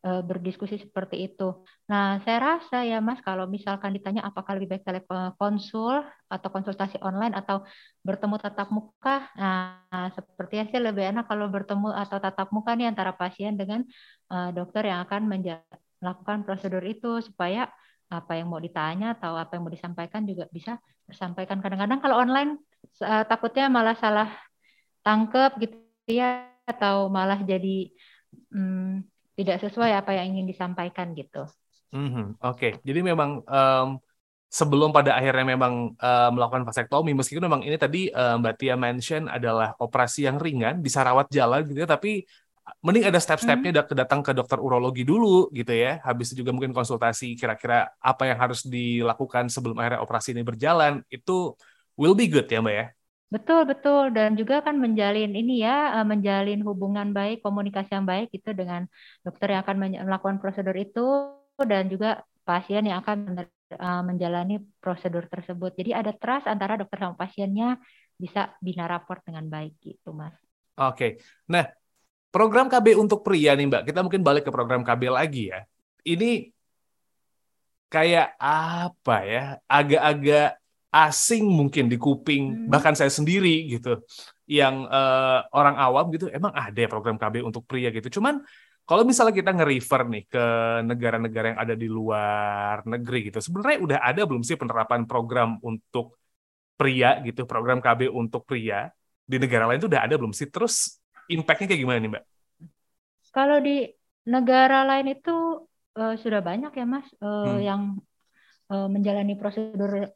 berdiskusi 0.04 0.76
seperti 0.76 1.32
itu. 1.32 1.64
Nah, 1.88 2.20
saya 2.28 2.60
rasa 2.60 2.84
ya 2.84 3.00
Mas, 3.00 3.24
kalau 3.24 3.48
misalkan 3.48 3.96
ditanya 3.96 4.20
apakah 4.28 4.52
lebih 4.60 4.76
baik 4.76 4.84
telekonsul 4.84 6.04
atau 6.28 6.48
konsultasi 6.52 7.00
online 7.00 7.32
atau 7.32 7.64
bertemu 8.04 8.36
tatap 8.36 8.68
muka, 8.68 9.32
nah 9.32 9.80
sepertinya 10.12 10.68
sih 10.68 10.76
lebih 10.76 11.08
enak 11.08 11.24
kalau 11.24 11.48
bertemu 11.48 11.88
atau 11.96 12.20
tatap 12.20 12.52
muka 12.52 12.76
nih 12.76 12.92
antara 12.92 13.16
pasien 13.16 13.56
dengan 13.56 13.80
uh, 14.28 14.52
dokter 14.52 14.92
yang 14.92 15.00
akan 15.08 15.24
melakukan 15.24 16.44
prosedur 16.44 16.84
itu 16.84 17.24
supaya 17.24 17.72
apa 18.12 18.36
yang 18.36 18.52
mau 18.52 18.60
ditanya 18.60 19.16
atau 19.16 19.40
apa 19.40 19.56
yang 19.56 19.64
mau 19.64 19.72
disampaikan 19.72 20.28
juga 20.28 20.44
bisa 20.52 20.76
disampaikan. 21.08 21.64
Kadang-kadang 21.64 22.04
kalau 22.04 22.20
online 22.20 22.60
uh, 23.00 23.24
takutnya 23.24 23.72
malah 23.72 23.96
salah 23.96 24.28
tangkep 25.00 25.64
gitu 25.64 25.76
ya 26.12 26.44
atau 26.68 27.08
malah 27.08 27.40
jadi 27.40 27.88
hmm, 28.52 29.13
tidak 29.34 29.58
sesuai 29.62 29.92
apa 29.98 30.14
yang 30.14 30.34
ingin 30.34 30.46
disampaikan 30.46 31.14
gitu. 31.14 31.46
Mm-hmm. 31.94 32.42
Oke, 32.42 32.58
okay. 32.58 32.72
jadi 32.82 33.06
memang 33.06 33.42
um, 33.46 33.88
sebelum 34.50 34.90
pada 34.90 35.14
akhirnya 35.14 35.54
memang 35.54 35.94
uh, 35.98 36.30
melakukan 36.30 36.66
vasektomi, 36.66 37.14
meskipun 37.14 37.46
memang 37.46 37.62
ini 37.62 37.78
tadi 37.78 38.10
uh, 38.10 38.38
Mbak 38.38 38.54
Tia 38.58 38.74
mention 38.74 39.30
adalah 39.30 39.74
operasi 39.78 40.26
yang 40.26 40.38
ringan, 40.38 40.82
bisa 40.82 41.02
rawat 41.06 41.30
jalan 41.30 41.62
gitu 41.66 41.82
ya, 41.82 41.90
tapi 41.90 42.26
mending 42.80 43.10
ada 43.12 43.20
step-stepnya 43.20 43.70
hmm. 43.84 43.94
datang 43.94 44.24
ke 44.24 44.32
dokter 44.32 44.56
urologi 44.58 45.06
dulu 45.06 45.50
gitu 45.54 45.70
ya. 45.74 46.00
Habis 46.02 46.32
itu 46.32 46.42
juga 46.42 46.54
mungkin 46.54 46.72
konsultasi 46.72 47.34
kira-kira 47.34 47.90
apa 48.00 48.26
yang 48.26 48.38
harus 48.40 48.64
dilakukan 48.66 49.50
sebelum 49.50 49.76
akhirnya 49.78 50.00
operasi 50.02 50.34
ini 50.34 50.42
berjalan, 50.42 51.02
itu 51.10 51.54
will 51.94 52.16
be 52.18 52.26
good 52.26 52.46
ya 52.50 52.58
Mbak 52.58 52.74
ya? 52.74 52.86
Betul, 53.32 53.66
betul. 53.66 54.14
Dan 54.14 54.38
juga 54.38 54.62
kan 54.62 54.76
menjalin 54.78 55.32
ini 55.34 55.64
ya, 55.64 56.00
eh, 56.00 56.06
menjalin 56.06 56.60
hubungan 56.62 57.10
baik, 57.10 57.42
komunikasi 57.42 57.90
yang 57.96 58.06
baik 58.06 58.28
itu 58.30 58.50
dengan 58.54 58.86
dokter 59.24 59.52
yang 59.52 59.62
akan 59.66 59.76
melakukan 60.06 60.38
prosedur 60.38 60.76
itu 60.76 61.34
dan 61.58 61.90
juga 61.90 62.22
pasien 62.44 62.84
yang 62.84 63.00
akan 63.02 63.42
eh, 63.74 64.02
menjalani 64.06 64.62
prosedur 64.78 65.26
tersebut. 65.26 65.74
Jadi 65.74 65.90
ada 65.90 66.12
trust 66.14 66.46
antara 66.46 66.78
dokter 66.78 67.00
sama 67.00 67.16
pasiennya 67.18 67.80
bisa 68.14 68.54
bina 68.62 68.86
raport 68.86 69.24
dengan 69.26 69.50
baik 69.50 69.74
gitu, 69.82 70.14
Mas. 70.14 70.36
Oke. 70.78 71.18
Nah, 71.50 71.66
program 72.30 72.70
KB 72.70 72.94
untuk 72.98 73.26
pria 73.26 73.54
nih, 73.58 73.66
Mbak. 73.66 73.82
Kita 73.90 74.00
mungkin 74.02 74.22
balik 74.22 74.46
ke 74.46 74.50
program 74.54 74.86
KB 74.86 75.02
lagi 75.10 75.50
ya. 75.50 75.66
Ini 76.06 76.54
kayak 77.90 78.38
apa 78.38 79.16
ya? 79.22 79.44
Agak-agak 79.66 80.63
asing 80.94 81.42
mungkin 81.50 81.90
di 81.90 81.98
kuping 81.98 82.42
hmm. 82.54 82.70
bahkan 82.70 82.94
saya 82.94 83.10
sendiri 83.10 83.66
gitu 83.66 83.98
yang 84.46 84.86
uh, 84.86 85.42
orang 85.50 85.74
awam 85.74 86.14
gitu 86.14 86.30
emang 86.30 86.54
ada 86.54 86.76
ya 86.76 86.86
program 86.86 87.18
KB 87.18 87.42
untuk 87.42 87.66
pria? 87.66 87.90
gitu. 87.90 88.20
Cuman 88.20 88.44
kalau 88.84 89.02
misalnya 89.02 89.34
kita 89.34 89.50
nge-refer 89.56 90.00
nih 90.06 90.24
ke 90.28 90.44
negara-negara 90.84 91.46
yang 91.56 91.60
ada 91.64 91.74
di 91.74 91.88
luar 91.88 92.84
negeri 92.84 93.32
gitu 93.32 93.40
sebenarnya 93.40 93.78
udah 93.80 93.98
ada 94.04 94.22
belum 94.28 94.44
sih 94.44 94.60
penerapan 94.60 95.08
program 95.08 95.56
untuk 95.64 96.20
pria 96.76 97.16
gitu 97.24 97.48
program 97.48 97.82
KB 97.82 98.12
untuk 98.12 98.46
pria? 98.46 98.86
Di 99.24 99.40
negara 99.40 99.64
lain 99.66 99.80
itu 99.80 99.88
udah 99.88 100.04
ada 100.04 100.14
belum 100.14 100.36
sih? 100.36 100.46
Terus 100.52 101.00
impactnya 101.32 101.74
kayak 101.74 101.80
gimana 101.80 101.98
nih 101.98 102.10
mbak? 102.12 102.24
Kalau 103.34 103.58
di 103.58 103.88
negara 104.30 104.86
lain 104.86 105.16
itu 105.16 105.64
uh, 105.96 106.14
sudah 106.20 106.44
banyak 106.44 106.70
ya 106.76 106.86
mas 106.86 107.08
uh, 107.18 107.56
hmm. 107.56 107.58
yang 107.64 107.82
uh, 108.68 108.86
menjalani 108.86 109.34
prosedur 109.34 110.12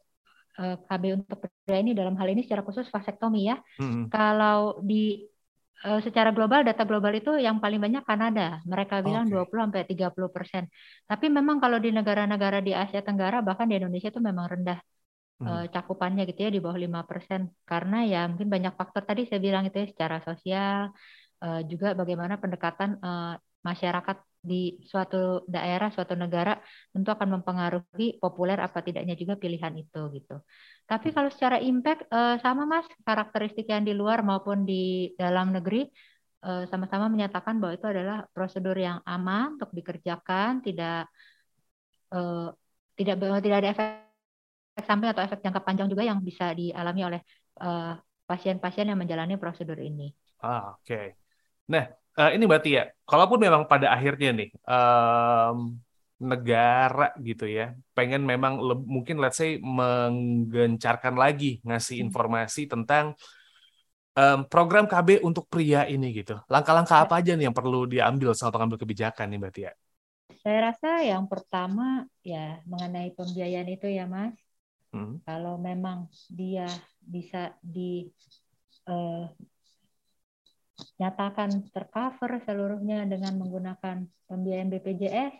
KB 0.59 1.03
untuk 1.15 1.39
pria 1.63 1.79
ini 1.79 1.95
dalam 1.95 2.19
hal 2.19 2.27
ini 2.27 2.43
secara 2.43 2.67
khusus 2.67 2.91
vasektomi 2.91 3.47
ya. 3.47 3.55
Hmm. 3.79 4.11
Kalau 4.11 4.83
di 4.83 5.23
uh, 5.87 6.03
secara 6.03 6.35
global 6.35 6.67
data 6.67 6.83
global 6.83 7.15
itu 7.15 7.39
yang 7.39 7.63
paling 7.63 7.79
banyak 7.79 8.03
Kanada. 8.03 8.59
Mereka 8.67 8.99
bilang 8.99 9.31
okay. 9.31 9.39
20 9.39 9.63
sampai 9.63 9.81
30 9.87 10.35
persen. 10.35 10.63
Tapi 11.07 11.25
memang 11.31 11.63
kalau 11.63 11.79
di 11.79 11.95
negara-negara 11.95 12.59
di 12.59 12.75
Asia 12.75 12.99
Tenggara 12.99 13.39
bahkan 13.39 13.71
di 13.71 13.79
Indonesia 13.79 14.11
itu 14.11 14.19
memang 14.19 14.45
rendah 14.51 14.79
hmm. 15.39 15.71
cakupannya 15.71 16.27
gitu 16.27 16.39
ya 16.45 16.51
di 16.51 16.59
bawah 16.59 16.75
5 16.75 17.09
persen. 17.09 17.41
Karena 17.63 18.03
ya 18.03 18.27
mungkin 18.27 18.51
banyak 18.51 18.73
faktor 18.75 19.07
tadi 19.07 19.31
saya 19.31 19.39
bilang 19.39 19.63
itu 19.63 19.79
ya 19.79 19.87
secara 19.87 20.19
sosial 20.19 20.91
juga 21.71 21.95
bagaimana 21.95 22.35
pendekatan 22.35 22.99
masyarakat 23.63 24.17
di 24.39 24.79
suatu 24.87 25.43
daerah, 25.45 25.91
suatu 25.91 26.15
negara 26.15 26.55
tentu 26.95 27.11
akan 27.11 27.39
mempengaruhi 27.39 28.23
populer 28.23 28.55
apa 28.59 28.79
tidaknya 28.79 29.19
juga 29.19 29.35
pilihan 29.35 29.75
itu 29.75 30.01
gitu. 30.15 30.39
Tapi 30.87 31.11
kalau 31.11 31.29
secara 31.29 31.59
impact 31.59 32.07
eh, 32.07 32.37
sama 32.39 32.63
Mas, 32.63 32.87
karakteristik 33.03 33.67
yang 33.67 33.83
di 33.83 33.91
luar 33.91 34.23
maupun 34.23 34.63
di 34.63 35.11
dalam 35.19 35.51
negeri 35.51 35.85
eh, 36.47 36.63
sama-sama 36.71 37.11
menyatakan 37.11 37.59
bahwa 37.59 37.75
itu 37.75 37.87
adalah 37.91 38.17
prosedur 38.31 38.79
yang 38.79 39.03
aman 39.03 39.59
untuk 39.59 39.75
dikerjakan, 39.75 40.63
tidak 40.63 41.11
eh, 42.15 42.49
tidak 42.95 43.15
tidak 43.43 43.57
ada 43.59 43.69
efek 43.75 43.87
samping 44.87 45.11
atau 45.11 45.23
efek 45.27 45.43
jangka 45.43 45.61
panjang 45.63 45.87
juga 45.91 46.07
yang 46.07 46.23
bisa 46.23 46.55
dialami 46.55 47.03
oleh 47.03 47.21
pasien-pasien 48.23 48.87
yang 48.87 48.95
menjalani 48.95 49.35
prosedur 49.35 49.75
ini. 49.75 50.15
Ah, 50.39 50.71
oke. 50.79 50.87
Okay. 50.87 51.07
Nah, 51.69 51.91
uh, 52.19 52.31
ini 52.35 52.43
berarti 52.43 52.69
ya, 52.75 52.83
kalaupun 53.07 53.39
memang 53.39 53.63
pada 53.65 53.95
akhirnya 53.95 54.35
nih 54.35 54.49
um, 54.67 55.79
negara 56.19 57.15
gitu 57.23 57.47
ya, 57.47 57.71
pengen 57.95 58.27
memang 58.27 58.59
mungkin 58.83 59.23
let's 59.23 59.39
say 59.39 59.55
menggencarkan 59.63 61.15
lagi 61.15 61.63
ngasih 61.63 62.03
hmm. 62.03 62.05
informasi 62.11 62.67
tentang 62.67 63.15
um, 64.19 64.43
program 64.51 64.83
KB 64.83 65.23
untuk 65.23 65.47
pria 65.47 65.87
ini 65.87 66.11
gitu. 66.11 66.35
Langkah-langkah 66.51 67.07
apa 67.07 67.23
aja 67.23 67.39
nih 67.39 67.47
yang 67.47 67.55
perlu 67.55 67.87
diambil 67.87 68.35
sama 68.35 68.51
pengambil 68.51 68.77
kebijakan 68.83 69.31
nih 69.31 69.39
berarti 69.39 69.61
ya? 69.71 69.73
Saya 70.39 70.71
rasa 70.71 71.03
yang 71.03 71.27
pertama 71.27 72.07
ya 72.23 72.59
mengenai 72.67 73.15
pembiayaan 73.15 73.69
itu 73.71 73.87
ya 73.87 74.07
Mas. 74.07 74.35
Hmm. 74.89 75.21
Kalau 75.23 75.61
memang 75.61 76.09
dia 76.27 76.65
bisa 76.99 77.53
di 77.61 78.09
uh, 78.89 79.29
nyatakan 80.99 81.71
tercover 81.71 82.43
seluruhnya 82.43 83.07
dengan 83.07 83.39
menggunakan 83.39 84.03
pembiayaan 84.27 84.69
BPJS, 84.69 85.33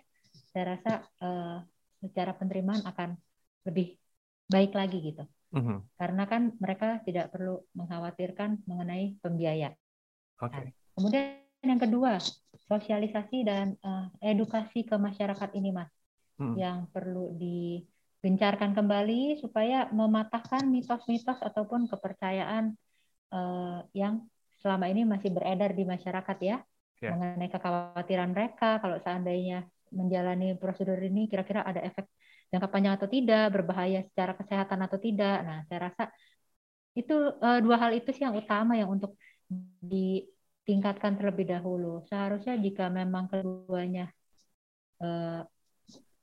saya 0.55 0.63
rasa 0.75 0.91
uh, 1.19 1.59
secara 1.99 2.31
penerimaan 2.33 2.81
akan 2.87 3.19
lebih 3.67 3.99
baik 4.47 4.71
lagi 4.71 5.13
gitu. 5.13 5.23
Mm-hmm. 5.51 5.77
Karena 5.99 6.23
kan 6.25 6.41
mereka 6.57 7.03
tidak 7.03 7.35
perlu 7.35 7.59
mengkhawatirkan 7.75 8.63
mengenai 8.65 9.19
pembiaya. 9.19 9.75
Okay. 10.39 10.71
Kemudian 10.95 11.43
yang 11.59 11.81
kedua, 11.81 12.15
sosialisasi 12.71 13.43
dan 13.43 13.75
uh, 13.83 14.07
edukasi 14.23 14.87
ke 14.87 14.95
masyarakat 14.95 15.49
ini, 15.59 15.75
Mas, 15.75 15.91
mm. 16.39 16.55
yang 16.55 16.87
perlu 16.87 17.35
digencarkan 17.35 18.71
kembali 18.71 19.43
supaya 19.43 19.91
mematahkan 19.91 20.63
mitos-mitos 20.71 21.43
ataupun 21.43 21.91
kepercayaan 21.91 22.79
uh, 23.35 23.83
yang 23.91 24.23
selama 24.59 24.85
ini 24.91 25.07
masih 25.07 25.31
beredar 25.31 25.71
di 25.71 25.83
masyarakat 25.87 26.37
ya 26.43 26.57
yeah. 26.99 27.11
mengenai 27.15 27.49
kekhawatiran 27.49 28.29
mereka 28.35 28.79
kalau 28.83 28.99
seandainya 28.99 29.65
menjalani 29.89 30.53
prosedur 30.59 30.99
ini 31.01 31.25
kira-kira 31.25 31.65
ada 31.65 31.81
efek 31.81 32.05
jangka 32.49 32.67
panjang 32.69 32.93
atau 32.97 33.09
tidak, 33.09 33.45
berbahaya 33.53 34.01
secara 34.09 34.33
kesehatan 34.33 34.79
atau 34.85 34.97
tidak. 34.97 35.37
Nah, 35.45 35.57
saya 35.69 35.79
rasa 35.89 36.03
itu 36.97 37.13
uh, 37.13 37.59
dua 37.61 37.77
hal 37.77 37.93
itu 37.93 38.09
sih 38.09 38.25
yang 38.25 38.33
utama 38.33 38.73
yang 38.73 38.89
untuk 38.89 39.13
ditingkatkan 39.85 41.17
terlebih 41.17 41.45
dahulu. 41.49 42.01
Seharusnya 42.09 42.57
jika 42.57 42.89
memang 42.89 43.29
keduanya 43.29 44.09
uh, 45.01 45.45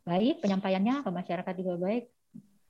baik, 0.02 0.42
penyampaiannya 0.42 1.06
ke 1.06 1.10
masyarakat 1.10 1.54
juga 1.62 1.74
baik, 1.78 2.04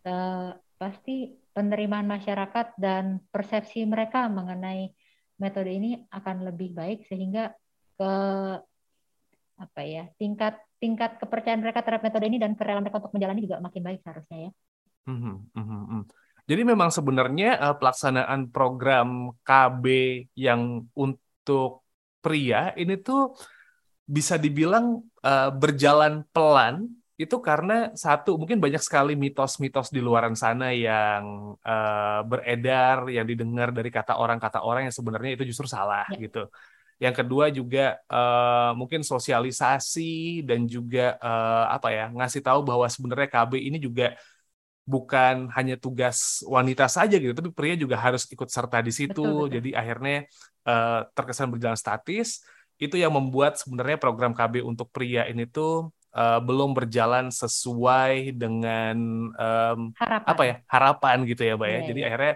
uh, 0.04 0.52
pasti 0.76 1.32
penerimaan 1.56 2.04
masyarakat 2.04 2.76
dan 2.76 3.24
persepsi 3.32 3.88
mereka 3.88 4.28
mengenai 4.28 4.92
metode 5.36 5.70
ini 5.72 6.00
akan 6.08 6.48
lebih 6.48 6.72
baik 6.72 7.04
sehingga 7.08 7.52
ke 7.96 8.12
apa 9.56 9.80
ya 9.88 10.04
tingkat 10.20 10.60
tingkat 10.76 11.16
kepercayaan 11.16 11.64
mereka 11.64 11.80
terhadap 11.80 12.04
metode 12.04 12.28
ini 12.28 12.36
dan 12.36 12.52
kerelaan 12.52 12.84
mereka 12.84 13.00
untuk 13.00 13.16
menjalani 13.16 13.40
juga 13.40 13.56
makin 13.60 13.82
baik 13.84 14.00
seharusnya 14.04 14.38
ya. 14.48 14.50
Mm 15.06 15.18
-hmm. 15.54 16.02
Jadi 16.46 16.62
memang 16.62 16.94
sebenarnya 16.94 17.58
uh, 17.58 17.74
pelaksanaan 17.74 18.54
program 18.54 19.34
KB 19.42 19.84
yang 20.38 20.86
untuk 20.94 21.82
pria 22.22 22.70
ini 22.78 22.94
tuh 23.02 23.34
bisa 24.06 24.38
dibilang 24.38 25.02
uh, 25.26 25.50
berjalan 25.50 26.22
pelan 26.30 26.86
itu 27.16 27.36
karena 27.40 27.96
satu 27.96 28.36
mungkin 28.36 28.60
banyak 28.60 28.82
sekali 28.84 29.16
mitos-mitos 29.16 29.88
di 29.88 30.04
luaran 30.04 30.36
sana 30.36 30.68
yang 30.76 31.56
uh, 31.64 32.20
beredar 32.28 33.08
yang 33.08 33.24
didengar 33.24 33.72
dari 33.72 33.88
kata 33.88 34.20
orang 34.20 34.36
kata 34.36 34.60
orang 34.60 34.88
yang 34.88 34.94
sebenarnya 34.94 35.40
itu 35.40 35.48
justru 35.48 35.64
salah 35.64 36.04
ya. 36.12 36.28
gitu. 36.28 36.44
Yang 37.00 37.14
kedua 37.24 37.48
juga 37.48 37.96
uh, 38.08 38.76
mungkin 38.76 39.00
sosialisasi 39.00 40.44
dan 40.44 40.68
juga 40.68 41.16
uh, 41.16 41.72
apa 41.72 41.88
ya 41.88 42.04
ngasih 42.12 42.44
tahu 42.44 42.60
bahwa 42.68 42.84
sebenarnya 42.84 43.28
KB 43.32 43.52
ini 43.64 43.80
juga 43.80 44.12
bukan 44.84 45.48
hanya 45.56 45.80
tugas 45.80 46.44
wanita 46.46 46.86
saja 46.86 47.16
gitu, 47.16 47.32
tapi 47.32 47.50
pria 47.50 47.74
juga 47.74 47.96
harus 47.96 48.28
ikut 48.28 48.48
serta 48.52 48.84
di 48.84 48.92
situ. 48.92 49.24
Betul, 49.24 49.48
betul. 49.48 49.54
Jadi 49.56 49.70
akhirnya 49.72 50.16
uh, 50.68 51.00
terkesan 51.16 51.48
berjalan 51.48 51.80
statis. 51.80 52.44
Itu 52.76 53.00
yang 53.00 53.16
membuat 53.16 53.56
sebenarnya 53.56 53.96
program 53.96 54.36
KB 54.36 54.60
untuk 54.60 54.92
pria 54.92 55.24
ini 55.24 55.48
tuh 55.48 55.95
uh, 56.16 56.40
belum 56.40 56.72
berjalan 56.72 57.28
sesuai 57.28 58.32
dengan 58.32 58.96
um, 59.36 59.80
harapan. 60.00 60.26
apa 60.32 60.42
ya 60.42 60.56
harapan 60.64 61.16
gitu 61.28 61.42
ya, 61.44 61.54
mbak 61.60 61.68
ya. 61.68 61.74
Yeah, 61.76 61.84
Jadi 61.92 62.00
yeah. 62.00 62.08
akhirnya 62.08 62.34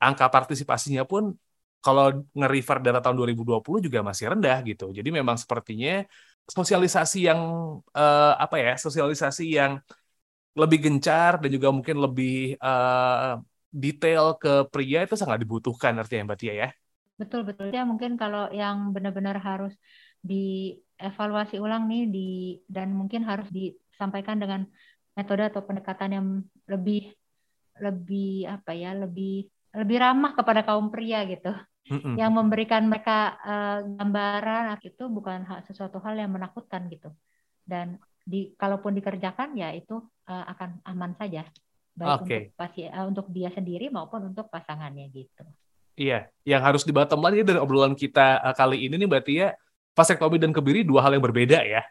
angka 0.00 0.26
partisipasinya 0.32 1.04
pun 1.04 1.36
kalau 1.78 2.26
nge-refer 2.34 2.82
data 2.82 2.98
tahun 2.98 3.16
2020 3.22 3.84
juga 3.84 4.00
masih 4.02 4.34
rendah 4.34 4.58
gitu. 4.66 4.90
Jadi 4.90 5.08
memang 5.14 5.38
sepertinya 5.38 6.02
sosialisasi 6.48 7.28
yang 7.28 7.40
uh, 7.92 8.32
apa 8.34 8.56
ya 8.56 8.72
sosialisasi 8.80 9.44
yang 9.52 9.78
lebih 10.58 10.90
gencar 10.90 11.38
dan 11.38 11.50
juga 11.54 11.68
mungkin 11.70 12.02
lebih 12.02 12.58
uh, 12.58 13.38
detail 13.70 14.34
ke 14.40 14.66
pria 14.72 15.04
itu 15.06 15.14
sangat 15.14 15.38
dibutuhkan 15.44 15.94
artinya 16.00 16.32
Mbak 16.32 16.38
Tia 16.40 16.54
ya. 16.66 16.68
Betul 17.14 17.46
betul 17.46 17.70
ya 17.70 17.86
mungkin 17.86 18.18
kalau 18.18 18.50
yang 18.50 18.90
benar-benar 18.90 19.38
harus 19.38 19.76
di 20.18 20.74
evaluasi 20.98 21.62
ulang 21.62 21.86
nih 21.86 22.04
di 22.10 22.28
dan 22.66 22.90
mungkin 22.92 23.22
harus 23.22 23.46
disampaikan 23.48 24.36
dengan 24.42 24.66
metode 25.14 25.46
atau 25.46 25.62
pendekatan 25.62 26.10
yang 26.14 26.26
lebih 26.66 27.14
lebih 27.78 28.46
apa 28.50 28.74
ya 28.74 28.94
lebih 28.94 29.46
lebih 29.74 29.96
ramah 30.02 30.34
kepada 30.34 30.66
kaum 30.66 30.90
pria 30.90 31.22
gitu 31.26 31.54
mm-hmm. 31.90 32.14
yang 32.18 32.34
memberikan 32.34 32.86
mereka 32.90 33.38
uh, 33.42 33.80
gambaran 33.86 34.78
itu 34.82 35.06
bukan 35.06 35.46
sesuatu 35.66 36.02
hal 36.02 36.18
yang 36.18 36.34
menakutkan 36.34 36.90
gitu 36.90 37.14
dan 37.62 37.98
di 38.28 38.52
kalaupun 38.58 38.92
dikerjakan 38.98 39.56
ya 39.56 39.72
itu 39.72 40.02
uh, 40.28 40.44
akan 40.52 40.82
aman 40.84 41.14
saja 41.16 41.46
baik 41.98 42.20
okay. 42.22 42.40
untuk 42.46 42.54
pasi, 42.54 42.80
uh, 42.86 43.06
untuk 43.10 43.26
dia 43.34 43.50
sendiri 43.50 43.90
maupun 43.90 44.30
untuk 44.30 44.46
pasangannya 44.46 45.10
gitu. 45.10 45.42
Iya, 45.98 46.30
yang 46.46 46.62
harus 46.62 46.86
di 46.86 46.94
bottom 46.94 47.18
line 47.26 47.42
dari 47.42 47.58
obrolan 47.58 47.98
kita 47.98 48.38
uh, 48.38 48.54
kali 48.54 48.86
ini 48.86 48.94
nih 49.02 49.08
berarti 49.10 49.32
ya 49.42 49.50
vasektomi 49.98 50.38
dan 50.38 50.54
kebiri 50.54 50.86
dua 50.86 51.02
hal 51.02 51.18
yang 51.18 51.24
berbeda 51.26 51.58
ya. 51.66 51.82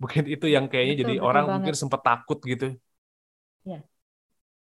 Mungkin 0.00 0.24
itu 0.24 0.48
yang 0.48 0.64
kayaknya 0.72 0.94
betul, 0.96 1.02
jadi 1.04 1.14
betul 1.20 1.28
orang 1.28 1.44
banget. 1.44 1.56
mungkin 1.60 1.74
sempat 1.76 2.00
takut 2.00 2.38
gitu. 2.40 2.72
Ya. 3.68 3.80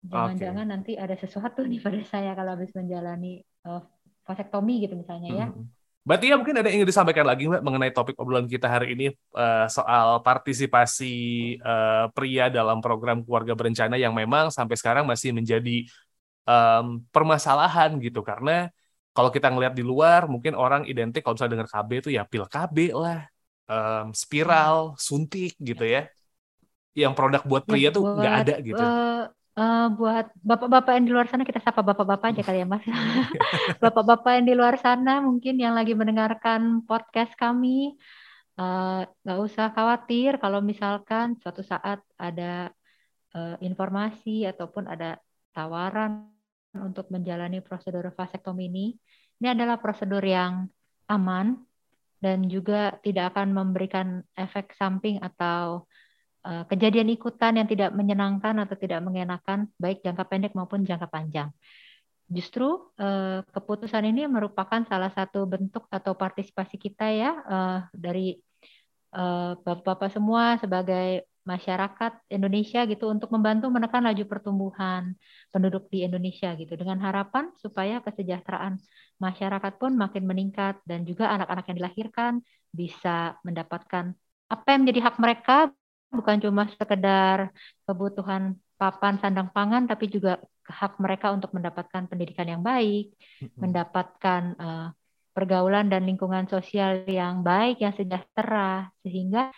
Jangan-jangan 0.04 0.68
okay. 0.68 0.74
nanti 0.76 0.92
ada 1.00 1.16
sesuatu 1.16 1.64
nih 1.64 1.80
pada 1.80 2.00
saya 2.08 2.32
kalau 2.36 2.56
habis 2.60 2.72
menjalani 2.76 3.44
uh, 3.68 3.84
vasektomi 4.24 4.88
gitu 4.88 4.96
misalnya 4.96 5.30
ya. 5.32 5.48
Hmm. 5.52 5.68
Berarti 6.04 6.28
ya 6.28 6.36
mungkin 6.36 6.60
ada 6.60 6.68
yang 6.68 6.84
ingin 6.84 6.90
disampaikan 6.92 7.24
lagi 7.24 7.48
Mbak 7.48 7.64
mengenai 7.64 7.96
topik 7.96 8.20
obrolan 8.20 8.44
kita 8.44 8.68
hari 8.68 8.92
ini 8.92 9.16
uh, 9.40 9.72
soal 9.72 10.20
partisipasi 10.20 11.16
uh, 11.64 12.12
pria 12.12 12.52
dalam 12.52 12.84
program 12.84 13.24
keluarga 13.24 13.56
berencana 13.56 13.96
yang 13.96 14.12
memang 14.12 14.52
sampai 14.52 14.76
sekarang 14.76 15.08
masih 15.08 15.32
menjadi 15.32 15.88
um, 16.44 17.00
permasalahan 17.08 17.96
gitu 18.04 18.20
karena 18.20 18.68
kalau 19.14 19.30
kita 19.30 19.48
ngelihat 19.54 19.78
di 19.78 19.86
luar 19.86 20.26
mungkin 20.26 20.58
orang 20.58 20.90
identik 20.90 21.22
kalau 21.22 21.38
misalnya 21.38 21.62
dengar 21.62 21.70
KB 21.70 21.90
itu 22.02 22.10
ya 22.10 22.26
pil 22.26 22.50
KB 22.50 22.78
lah 22.98 23.30
um, 23.70 24.12
spiral 24.12 24.98
suntik 24.98 25.54
gitu 25.62 25.86
ya. 25.86 26.10
Yang 26.94 27.14
produk 27.18 27.42
buat 27.46 27.64
pria 27.66 27.90
ya, 27.90 27.90
tuh 27.90 28.04
nggak 28.06 28.36
ada 28.46 28.56
gitu. 28.62 28.78
uh, 28.78 29.26
uh, 29.58 29.88
buat 29.98 30.30
bapak-bapak 30.46 30.92
yang 30.98 31.06
di 31.10 31.14
luar 31.14 31.26
sana 31.26 31.42
kita 31.42 31.58
sapa 31.62 31.82
bapak-bapak 31.82 32.38
aja 32.38 32.42
kali 32.46 32.62
ya 32.62 32.68
mas. 32.70 32.86
Bapak-bapak 33.84 34.32
yang 34.42 34.46
di 34.46 34.54
luar 34.54 34.76
sana 34.78 35.22
mungkin 35.22 35.58
yang 35.58 35.74
lagi 35.74 35.98
mendengarkan 35.98 36.86
podcast 36.86 37.34
kami 37.34 37.98
eh, 38.62 39.02
nggak 39.10 39.40
uh, 39.42 39.46
usah 39.46 39.74
khawatir 39.74 40.38
kalau 40.38 40.62
misalkan 40.62 41.34
suatu 41.42 41.66
saat 41.66 41.98
ada 42.14 42.70
uh, 43.34 43.58
informasi 43.58 44.46
ataupun 44.46 44.86
ada 44.86 45.18
tawaran 45.50 46.33
untuk 46.78 47.10
menjalani 47.14 47.62
prosedur 47.62 48.10
vasektomi 48.14 48.70
ini. 48.70 48.88
Ini 49.42 49.54
adalah 49.54 49.78
prosedur 49.78 50.24
yang 50.24 50.66
aman 51.10 51.60
dan 52.24 52.48
juga 52.48 52.96
tidak 53.04 53.36
akan 53.36 53.52
memberikan 53.52 54.24
efek 54.34 54.72
samping 54.80 55.20
atau 55.20 55.84
uh, 56.48 56.64
kejadian 56.72 57.12
ikutan 57.12 57.60
yang 57.60 57.68
tidak 57.68 57.92
menyenangkan 57.92 58.64
atau 58.64 58.80
tidak 58.80 59.04
mengenakan 59.04 59.68
baik 59.76 60.00
jangka 60.02 60.24
pendek 60.32 60.54
maupun 60.56 60.88
jangka 60.88 61.12
panjang. 61.12 61.52
Justru 62.32 62.90
uh, 62.98 63.44
keputusan 63.52 64.08
ini 64.08 64.26
merupakan 64.26 64.82
salah 64.88 65.12
satu 65.12 65.44
bentuk 65.44 65.86
atau 65.92 66.16
partisipasi 66.16 66.80
kita 66.80 67.12
ya 67.12 67.32
uh, 67.44 67.80
dari 67.92 68.40
bapak-bapak 69.14 70.10
semua 70.10 70.58
sebagai 70.58 71.22
masyarakat 71.44 72.12
Indonesia 72.32 72.88
gitu 72.88 73.12
untuk 73.12 73.30
membantu 73.36 73.68
menekan 73.68 74.04
laju 74.08 74.24
pertumbuhan 74.24 75.16
penduduk 75.52 75.92
di 75.92 76.08
Indonesia 76.08 76.56
gitu. 76.56 76.74
Dengan 76.80 77.04
harapan 77.04 77.52
supaya 77.60 78.00
kesejahteraan 78.00 78.80
masyarakat 79.20 79.74
pun 79.76 79.96
makin 80.00 80.24
meningkat 80.24 80.80
dan 80.88 81.04
juga 81.04 81.32
anak-anak 81.36 81.68
yang 81.70 81.78
dilahirkan 81.84 82.34
bisa 82.72 83.38
mendapatkan 83.44 84.16
apa 84.50 84.68
yang 84.72 84.80
menjadi 84.88 85.02
hak 85.12 85.18
mereka. 85.20 85.56
Bukan 86.14 86.38
cuma 86.46 86.70
sekedar 86.70 87.50
kebutuhan 87.90 88.54
papan 88.78 89.18
sandang 89.18 89.50
pangan 89.50 89.90
tapi 89.90 90.06
juga 90.14 90.38
hak 90.64 91.02
mereka 91.02 91.34
untuk 91.34 91.52
mendapatkan 91.52 92.08
pendidikan 92.08 92.48
yang 92.48 92.64
baik, 92.64 93.12
mendapatkan 93.60 94.42
uh, 94.56 94.88
pergaulan 95.34 95.90
dan 95.90 96.06
lingkungan 96.06 96.46
sosial 96.48 97.04
yang 97.10 97.42
baik, 97.42 97.82
yang 97.82 97.92
sejahtera. 97.98 98.94
Sehingga 99.02 99.50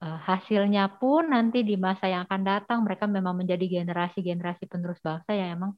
hasilnya 0.00 0.96
pun 0.96 1.28
nanti 1.28 1.60
di 1.60 1.76
masa 1.76 2.08
yang 2.08 2.24
akan 2.24 2.40
datang 2.40 2.78
mereka 2.80 3.04
memang 3.04 3.36
menjadi 3.36 3.84
generasi-generasi 3.84 4.64
penerus 4.64 4.96
bangsa 5.04 5.36
yang 5.36 5.60
emang 5.60 5.72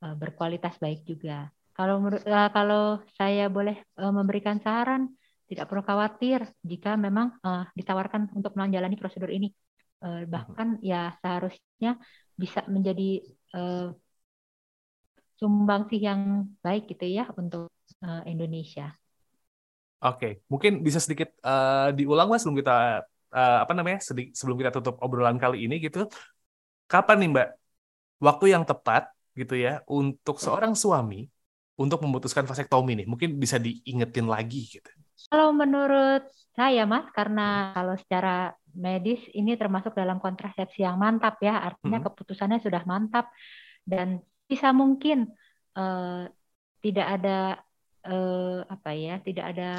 uh, 0.00 0.16
berkualitas 0.16 0.80
baik 0.80 1.04
juga. 1.04 1.52
Kalau 1.76 2.00
uh, 2.08 2.50
kalau 2.50 3.04
saya 3.14 3.46
boleh 3.52 3.76
memberikan 3.94 4.58
saran, 4.58 5.12
tidak 5.46 5.68
perlu 5.68 5.84
khawatir 5.84 6.42
jika 6.64 6.98
memang 6.98 7.38
ditawarkan 7.76 8.32
untuk 8.34 8.56
menjalani 8.56 8.96
prosedur 8.98 9.30
ini. 9.30 9.52
Uh, 9.98 10.24
bahkan 10.30 10.78
ya 10.80 11.14
seharusnya 11.18 11.98
bisa 12.38 12.62
menjadi 12.70 13.22
sumbangsih 15.38 16.00
yang 16.02 16.50
baik 16.62 16.90
gitu 16.90 17.06
ya 17.08 17.30
untuk 17.36 17.70
Indonesia. 18.26 18.94
Oke, 19.98 20.14
okay. 20.14 20.32
mungkin 20.46 20.86
bisa 20.86 21.02
sedikit 21.02 21.34
uh, 21.42 21.90
diulang 21.90 22.30
mas 22.30 22.46
sebelum 22.46 22.62
kita 22.62 23.02
uh, 23.32 23.64
apa 23.64 23.72
namanya 23.76 23.98
sebelum 24.32 24.56
kita 24.58 24.72
tutup 24.74 25.00
obrolan 25.00 25.36
kali 25.36 25.64
ini 25.68 25.80
gitu 25.82 26.08
kapan 26.88 27.16
nih 27.24 27.30
mbak 27.32 27.48
waktu 28.18 28.44
yang 28.54 28.64
tepat 28.64 29.12
gitu 29.36 29.54
ya 29.54 29.84
untuk 29.86 30.42
seorang 30.42 30.74
suami 30.74 31.28
untuk 31.78 32.02
memutuskan 32.02 32.42
vasektomi 32.42 32.98
nih 32.98 33.06
mungkin 33.06 33.38
bisa 33.38 33.60
diingetin 33.60 34.26
lagi 34.26 34.66
gitu 34.66 34.90
kalau 35.30 35.54
menurut 35.54 36.26
saya 36.58 36.82
mas 36.88 37.06
karena 37.14 37.70
kalau 37.70 37.94
secara 37.94 38.50
medis 38.74 39.22
ini 39.34 39.54
termasuk 39.54 39.94
dalam 39.94 40.18
kontrasepsi 40.18 40.82
yang 40.82 40.98
mantap 40.98 41.38
ya 41.38 41.62
artinya 41.62 42.02
hmm. 42.02 42.06
keputusannya 42.10 42.58
sudah 42.58 42.82
mantap 42.82 43.30
dan 43.86 44.22
bisa 44.50 44.74
mungkin 44.74 45.30
uh, 45.78 46.26
tidak 46.82 47.06
ada 47.20 47.62
uh, 48.06 48.62
apa 48.66 48.90
ya 48.94 49.14
tidak 49.22 49.54
ada 49.54 49.70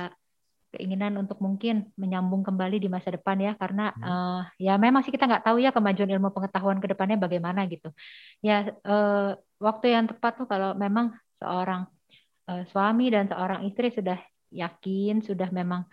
keinginan 0.70 1.18
untuk 1.18 1.42
mungkin 1.42 1.90
menyambung 1.98 2.46
kembali 2.46 2.78
di 2.78 2.90
masa 2.90 3.10
depan 3.10 3.42
ya 3.42 3.58
karena 3.58 3.90
hmm. 3.90 4.04
uh, 4.06 4.42
ya 4.62 4.78
memang 4.78 5.02
sih 5.02 5.10
kita 5.10 5.26
nggak 5.26 5.46
tahu 5.46 5.58
ya 5.62 5.74
kemajuan 5.74 6.10
ilmu 6.14 6.30
pengetahuan 6.30 6.78
ke 6.78 6.88
depannya 6.90 7.18
bagaimana 7.18 7.66
gitu. 7.66 7.90
Ya 8.46 8.70
uh, 8.86 9.34
waktu 9.58 9.98
yang 9.98 10.06
tepat 10.06 10.38
tuh 10.40 10.48
kalau 10.48 10.78
memang 10.78 11.18
seorang 11.42 11.90
uh, 12.50 12.64
suami 12.70 13.10
dan 13.10 13.26
seorang 13.26 13.66
istri 13.66 13.90
sudah 13.90 14.22
yakin 14.54 15.22
sudah 15.26 15.50
memang 15.50 15.86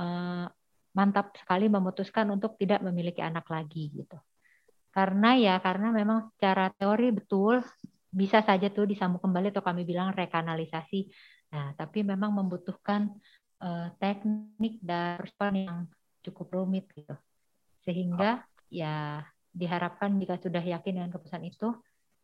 uh, 0.00 0.48
mantap 0.94 1.34
sekali 1.36 1.66
memutuskan 1.66 2.30
untuk 2.30 2.56
tidak 2.56 2.80
memiliki 2.80 3.20
anak 3.20 3.44
lagi 3.50 3.90
gitu. 3.92 4.16
Karena 4.94 5.34
ya 5.34 5.58
karena 5.58 5.90
memang 5.90 6.30
secara 6.38 6.70
teori 6.70 7.10
betul 7.10 7.60
bisa 8.14 8.46
saja 8.46 8.70
tuh 8.70 8.86
disambung 8.86 9.18
kembali 9.18 9.50
atau 9.50 9.64
kami 9.64 9.82
bilang 9.82 10.14
rekanalisasi. 10.14 11.10
Nah 11.50 11.74
tapi 11.74 12.06
memang 12.06 12.30
membutuhkan 12.30 13.10
uh, 13.64 13.88
teknik 13.96 14.78
dan 14.84 15.16
respon 15.18 15.52
yang 15.56 15.78
cukup 16.20 16.52
rumit 16.52 16.84
gitu. 16.92 17.16
Sehingga 17.80 18.44
ya 18.68 19.24
diharapkan 19.54 20.12
jika 20.20 20.36
sudah 20.36 20.60
yakin 20.60 21.00
dengan 21.00 21.10
keputusan 21.10 21.42
itu 21.46 21.72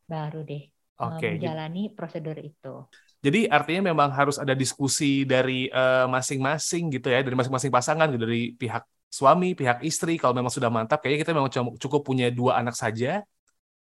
baru 0.05 0.43
deh 0.43 0.67
okay. 1.01 1.41
menjalani 1.41 1.89
prosedur 1.97 2.37
itu. 2.37 2.85
Jadi 3.21 3.49
artinya 3.49 3.93
memang 3.93 4.13
harus 4.13 4.37
ada 4.37 4.53
diskusi 4.53 5.25
dari 5.25 5.69
eh, 5.69 6.07
masing-masing 6.09 6.89
uh, 6.89 6.93
gitu 6.97 7.09
ya, 7.13 7.21
dari 7.21 7.37
masing-masing 7.37 7.73
pasangan 7.73 8.09
gitu, 8.13 8.25
dari 8.25 8.57
pihak 8.57 8.85
suami, 9.11 9.53
pihak 9.53 9.85
istri 9.85 10.17
kalau 10.17 10.33
memang 10.33 10.53
sudah 10.53 10.73
mantap 10.73 11.03
kayaknya 11.03 11.21
kita 11.27 11.33
memang 11.37 11.51
cukup 11.77 12.01
punya 12.05 12.33
dua 12.33 12.61
anak 12.61 12.77
saja. 12.77 13.21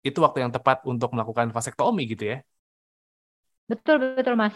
Itu 0.00 0.22
waktu 0.22 0.46
yang 0.46 0.54
tepat 0.54 0.86
untuk 0.86 1.10
melakukan 1.10 1.50
vasektomi 1.50 2.06
gitu 2.06 2.36
ya. 2.36 2.38
Betul 3.66 3.98
betul 3.98 4.38
Mas 4.38 4.54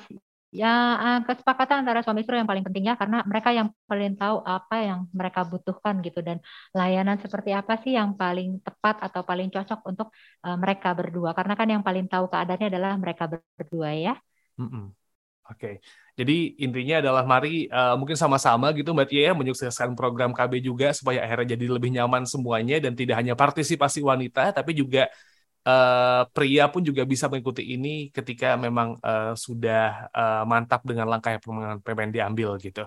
ya 0.50 0.98
uh, 0.98 1.18
kesepakatan 1.22 1.86
antara 1.86 2.02
suami 2.02 2.26
istri 2.26 2.34
yang 2.34 2.50
paling 2.50 2.66
penting 2.66 2.90
ya 2.90 2.98
karena 2.98 3.22
mereka 3.22 3.54
yang 3.54 3.70
paling 3.86 4.18
tahu 4.18 4.42
apa 4.42 4.76
yang 4.82 5.00
mereka 5.14 5.46
butuhkan 5.46 6.02
gitu 6.02 6.20
dan 6.26 6.42
layanan 6.74 7.22
seperti 7.22 7.54
apa 7.54 7.78
sih 7.78 7.94
yang 7.94 8.18
paling 8.18 8.58
tepat 8.66 8.98
atau 8.98 9.22
paling 9.22 9.46
cocok 9.54 9.80
untuk 9.86 10.10
uh, 10.42 10.58
mereka 10.58 10.90
berdua 10.90 11.30
karena 11.38 11.54
kan 11.54 11.68
yang 11.70 11.82
paling 11.86 12.10
tahu 12.10 12.26
keadaannya 12.26 12.66
adalah 12.66 12.92
mereka 12.98 13.30
berdua 13.30 13.94
ya. 13.94 14.14
Mm 14.58 14.68
-mm. 14.68 14.86
Oke, 15.50 15.66
okay. 15.66 15.74
jadi 16.14 16.62
intinya 16.62 17.02
adalah 17.02 17.26
mari 17.26 17.66
uh, 17.66 17.98
mungkin 17.98 18.14
sama-sama 18.14 18.70
gitu 18.70 18.94
Mbak 18.94 19.06
Tia 19.10 19.22
ya 19.30 19.32
menyukseskan 19.34 19.98
program 19.98 20.30
KB 20.30 20.62
juga 20.62 20.94
supaya 20.94 21.26
akhirnya 21.26 21.58
jadi 21.58 21.66
lebih 21.74 21.90
nyaman 21.90 22.22
semuanya 22.22 22.78
dan 22.78 22.94
tidak 22.94 23.18
hanya 23.18 23.34
partisipasi 23.34 23.98
wanita 23.98 24.54
tapi 24.54 24.78
juga 24.78 25.10
uh, 25.64 26.22
pria 26.30 26.68
pun 26.68 26.84
juga 26.84 27.02
bisa 27.04 27.26
mengikuti 27.26 27.64
ini 27.74 28.08
ketika 28.12 28.56
memang 28.56 28.96
uh, 29.00 29.32
sudah 29.36 30.08
uh, 30.12 30.42
mantap 30.48 30.84
dengan 30.84 31.08
langkah 31.08 31.36
yang 31.36 31.80
pengen 31.82 32.12
diambil 32.12 32.56
gitu. 32.60 32.84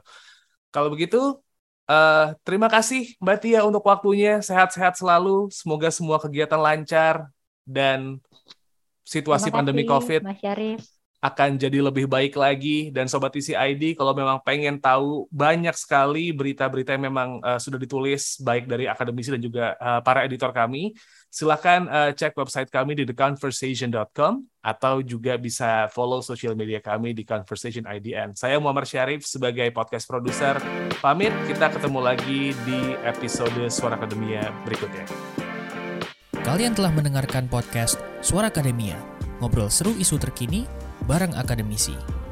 Kalau 0.73 0.89
begitu, 0.89 1.38
uh, 1.89 2.33
terima 2.41 2.69
kasih 2.69 3.13
Mbak 3.21 3.38
Tia 3.41 3.62
untuk 3.65 3.86
waktunya. 3.86 4.41
Sehat-sehat 4.41 4.97
selalu. 4.97 5.49
Semoga 5.53 5.93
semua 5.93 6.17
kegiatan 6.17 6.57
lancar 6.57 7.29
dan 7.63 8.17
situasi 9.03 9.51
kasih, 9.51 9.55
pandemi 9.55 9.83
COVID 9.83 10.21
Mas 10.23 10.39
Syarif 10.39 10.92
akan 11.23 11.55
jadi 11.55 11.79
lebih 11.79 12.03
baik 12.03 12.36
lagi 12.36 12.91
dan 12.91 13.07
sobat 13.07 13.31
TCID 13.31 13.95
kalau 13.95 14.12
memang 14.12 14.43
pengen 14.43 14.75
tahu 14.75 15.23
banyak 15.31 15.71
sekali 15.71 16.36
berita-berita 16.36 16.99
yang 16.99 17.07
memang 17.07 17.39
uh, 17.39 17.55
sudah 17.55 17.79
ditulis 17.79 18.43
baik 18.43 18.67
dari 18.67 18.91
akademisi 18.91 19.31
dan 19.31 19.39
juga 19.39 19.65
uh, 19.79 20.03
para 20.03 20.27
editor 20.27 20.51
kami 20.51 20.91
silakan 21.31 21.88
uh, 21.88 22.12
cek 22.12 22.36
website 22.36 22.67
kami 22.67 22.99
di 22.99 23.07
theconversation.com 23.07 24.43
atau 24.59 24.99
juga 24.99 25.39
bisa 25.39 25.88
follow 25.95 26.19
social 26.19 26.59
media 26.59 26.83
kami 26.83 27.15
di 27.15 27.23
Conversation 27.23 27.88
IDN. 27.88 28.36
Saya 28.36 28.59
Muhammad 28.59 28.83
Syarif 28.83 29.23
sebagai 29.23 29.71
podcast 29.71 30.03
produser 30.05 30.59
pamit 30.99 31.31
kita 31.47 31.71
ketemu 31.71 31.99
lagi 32.03 32.51
di 32.67 32.99
episode 33.07 33.63
Suara 33.71 33.95
Akademia 33.95 34.51
berikutnya. 34.67 35.07
Kalian 36.43 36.75
telah 36.75 36.91
mendengarkan 36.91 37.47
podcast 37.47 37.95
Suara 38.19 38.51
Akademia, 38.51 38.99
ngobrol 39.39 39.71
seru 39.71 39.95
isu 39.95 40.19
terkini 40.19 40.83
bareng 41.04 41.36
akademisi. 41.36 42.22